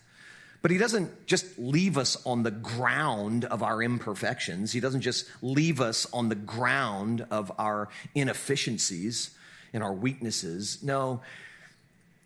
But 0.62 0.72
he 0.72 0.80
doesn't 0.80 1.28
just 1.28 1.60
leave 1.60 1.96
us 1.96 2.18
on 2.26 2.42
the 2.42 2.50
ground 2.50 3.46
of 3.46 3.62
our 3.62 3.84
imperfections. 3.84 4.72
He 4.72 4.80
doesn't 4.80 5.02
just 5.02 5.30
leave 5.44 5.80
us 5.80 6.08
on 6.12 6.30
the 6.30 6.36
ground 6.36 7.28
of 7.30 7.52
our 7.60 7.90
inefficiencies 8.16 9.30
and 9.74 9.84
our 9.84 9.94
weaknesses. 9.94 10.82
No, 10.82 11.22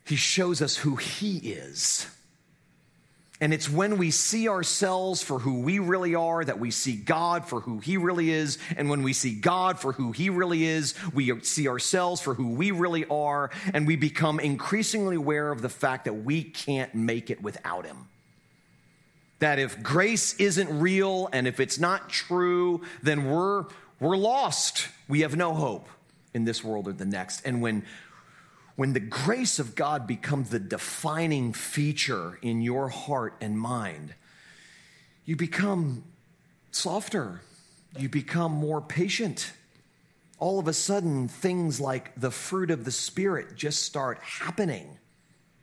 he 0.05 0.15
shows 0.15 0.61
us 0.61 0.77
who 0.77 0.95
he 0.95 1.37
is. 1.37 2.07
And 3.41 3.53
it's 3.53 3.69
when 3.69 3.97
we 3.97 4.11
see 4.11 4.49
ourselves 4.49 5.23
for 5.23 5.39
who 5.39 5.61
we 5.61 5.79
really 5.79 6.13
are 6.13 6.43
that 6.43 6.59
we 6.59 6.71
see 6.71 6.97
God 6.97 7.45
for 7.45 7.61
who 7.61 7.79
He 7.79 7.95
really 7.95 8.31
is. 8.31 8.57
And 8.75 8.89
when 8.89 9.01
we 9.01 9.13
see 9.13 9.33
God 9.33 9.79
for 9.79 9.93
who 9.93 10.11
He 10.11 10.29
really 10.29 10.65
is, 10.65 10.93
we 11.13 11.39
see 11.41 11.69
ourselves 11.69 12.19
for 12.19 12.33
who 12.33 12.49
we 12.49 12.71
really 12.71 13.05
are. 13.05 13.49
And 13.73 13.87
we 13.87 13.95
become 13.95 14.41
increasingly 14.41 15.15
aware 15.15 15.51
of 15.51 15.61
the 15.61 15.69
fact 15.69 16.05
that 16.05 16.13
we 16.13 16.43
can't 16.43 16.93
make 16.93 17.29
it 17.29 17.41
without 17.41 17.85
Him. 17.85 18.09
That 19.39 19.57
if 19.57 19.81
grace 19.81 20.35
isn't 20.35 20.81
real 20.81 21.29
and 21.31 21.47
if 21.47 21.61
it's 21.61 21.79
not 21.79 22.09
true, 22.09 22.81
then 23.01 23.31
we're, 23.31 23.65
we're 24.01 24.17
lost. 24.17 24.89
We 25.07 25.21
have 25.21 25.37
no 25.37 25.53
hope 25.53 25.87
in 26.33 26.43
this 26.43 26.61
world 26.61 26.89
or 26.89 26.93
the 26.93 27.05
next. 27.05 27.45
And 27.45 27.61
when 27.61 27.85
when 28.79 28.93
the 28.93 28.99
grace 29.01 29.59
of 29.59 29.75
God 29.75 30.07
becomes 30.07 30.51
the 30.51 30.57
defining 30.57 31.51
feature 31.51 32.39
in 32.41 32.61
your 32.61 32.87
heart 32.87 33.35
and 33.41 33.59
mind, 33.59 34.13
you 35.25 35.35
become 35.35 36.05
softer, 36.71 37.41
you 37.97 38.07
become 38.07 38.53
more 38.53 38.79
patient. 38.79 39.51
All 40.37 40.59
of 40.59 40.69
a 40.69 40.73
sudden, 40.73 41.27
things 41.27 41.81
like 41.81 42.15
the 42.15 42.31
fruit 42.31 42.71
of 42.71 42.85
the 42.85 42.91
Spirit 42.91 43.57
just 43.57 43.81
start 43.81 44.17
happening. 44.19 44.97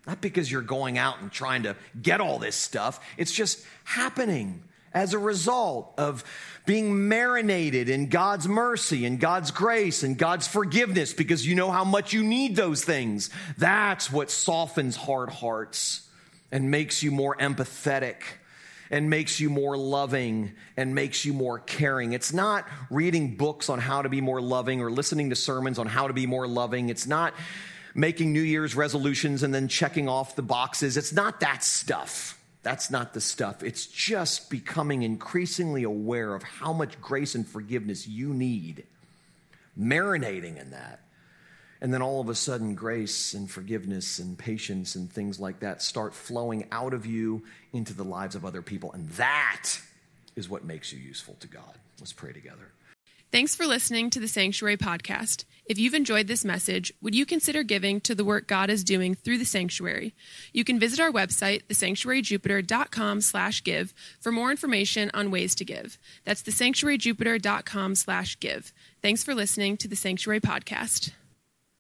Not 0.07 0.21
because 0.21 0.53
you're 0.53 0.61
going 0.61 0.99
out 0.99 1.23
and 1.23 1.33
trying 1.33 1.63
to 1.63 1.75
get 2.03 2.21
all 2.21 2.39
this 2.39 2.55
stuff, 2.55 3.01
it's 3.17 3.33
just 3.33 3.65
happening 3.85 4.63
as 4.97 5.13
a 5.13 5.19
result 5.19 5.93
of 5.99 6.25
being 6.65 7.07
marinated 7.07 7.91
in 7.91 8.09
God's 8.09 8.49
mercy 8.49 9.05
and 9.05 9.21
God's 9.21 9.51
grace 9.51 10.03
and 10.03 10.17
God's 10.17 10.49
forgiveness 10.49 11.13
because 11.13 11.47
you 11.47 11.55
know 11.55 11.71
how 11.71 11.85
much 11.85 12.15
you 12.15 12.25
need 12.25 12.57
those 12.57 12.83
things. 12.83 13.29
That's 13.59 14.11
what 14.11 14.31
softens 14.31 14.97
hard 14.97 15.29
hearts 15.29 16.09
and 16.51 16.71
makes 16.71 17.03
you 17.03 17.11
more 17.11 17.37
empathetic 17.37 18.23
and 18.91 19.11
makes 19.11 19.39
you 19.39 19.51
more 19.51 19.77
loving 19.77 20.55
and 20.79 20.95
makes 20.95 21.27
you 21.27 21.35
more 21.35 21.59
caring. 21.59 22.15
It's 22.15 22.33
not 22.33 22.67
reading 22.89 23.37
books 23.37 23.69
on 23.69 23.79
how 23.79 24.01
to 24.01 24.09
be 24.09 24.23
more 24.23 24.41
loving 24.41 24.81
or 24.81 24.91
listening 24.91 25.29
to 25.29 25.37
sermons 25.37 25.79
on 25.79 25.87
how 25.87 26.07
to 26.07 26.15
be 26.15 26.25
more 26.25 26.49
loving. 26.49 26.89
It's 26.89 27.07
not 27.07 27.35
making 27.95 28.33
New 28.33 28.41
Year's 28.41 28.75
resolutions 28.75 29.43
and 29.43 29.53
then 29.53 29.69
checking 29.69 30.09
off 30.09 30.37
the 30.37 30.43
boxes. 30.43 30.97
It's 30.97 31.13
not 31.13 31.41
that 31.41 31.63
stuff. 31.63 32.39
That's 32.67 32.91
not 32.91 33.15
the 33.15 33.21
stuff. 33.21 33.63
It's 33.63 33.87
just 33.87 34.51
becoming 34.51 35.05
increasingly 35.05 35.85
aware 35.85 36.35
of 36.35 36.43
how 36.43 36.73
much 36.73 37.01
grace 37.01 37.37
and 37.37 37.47
forgiveness 37.47 38.09
you 38.09 38.35
need, 38.35 38.83
marinating 39.79 40.61
in 40.61 40.73
that. 40.73 40.99
And 41.81 41.95
then 41.95 42.03
all 42.03 42.21
of 42.21 42.29
a 42.29 42.35
sudden, 42.35 42.75
grace 42.75 43.35
and 43.35 43.49
forgiveness 43.49 44.19
and 44.19 44.37
patience 44.37 44.97
and 44.97 45.09
things 45.09 45.39
like 45.39 45.61
that 45.61 45.81
start 45.81 46.13
flowing 46.13 46.67
out 46.73 46.93
of 46.93 47.07
you 47.07 47.45
into 47.73 47.95
the 47.95 48.03
lives 48.03 48.35
of 48.35 48.45
other 48.45 48.63
people. 48.63 48.91
And 48.93 49.11
that 49.11 49.71
is 50.35 50.49
what 50.49 50.65
makes 50.65 50.93
you 50.93 50.99
useful 50.99 51.37
to 51.39 51.47
God. 51.47 51.79
Let's 52.01 52.13
pray 52.13 52.33
together. 52.33 52.73
Thanks 53.37 53.55
for 53.55 53.67
listening 53.67 54.09
to 54.09 54.19
the 54.19 54.29
Sanctuary 54.29 54.79
Podcast. 54.79 55.45
If 55.67 55.79
you've 55.79 55.93
enjoyed 55.93 56.27
this 56.27 56.43
message, 56.43 56.91
would 57.03 57.15
you 57.15 57.27
consider 57.27 57.63
giving 57.63 58.01
to 58.01 58.15
the 58.15 58.25
work 58.25 58.47
God 58.47 58.71
is 58.71 58.83
doing 58.83 59.15
through 59.15 59.37
the 59.37 59.45
Sanctuary? 59.45 60.15
You 60.55 60.65
can 60.65 60.81
visit 60.81 61.01
our 61.01 61.13
website, 61.13 61.67
thesanctuaryjupiter.com 61.67 63.21
slash 63.21 63.63
give, 63.63 63.93
for 64.23 64.33
more 64.33 64.51
information 64.51 65.11
on 65.13 65.31
ways 65.31 65.55
to 65.57 65.67
give. 65.67 65.99
That's 66.25 66.43
thesanctuaryjupiter.com 66.45 67.97
slash 67.97 68.41
give. 68.41 68.73
Thanks 69.03 69.23
for 69.23 69.35
listening 69.35 69.77
to 69.77 69.89
the 69.89 69.97
Sanctuary 69.97 70.41
Podcast. 70.41 71.13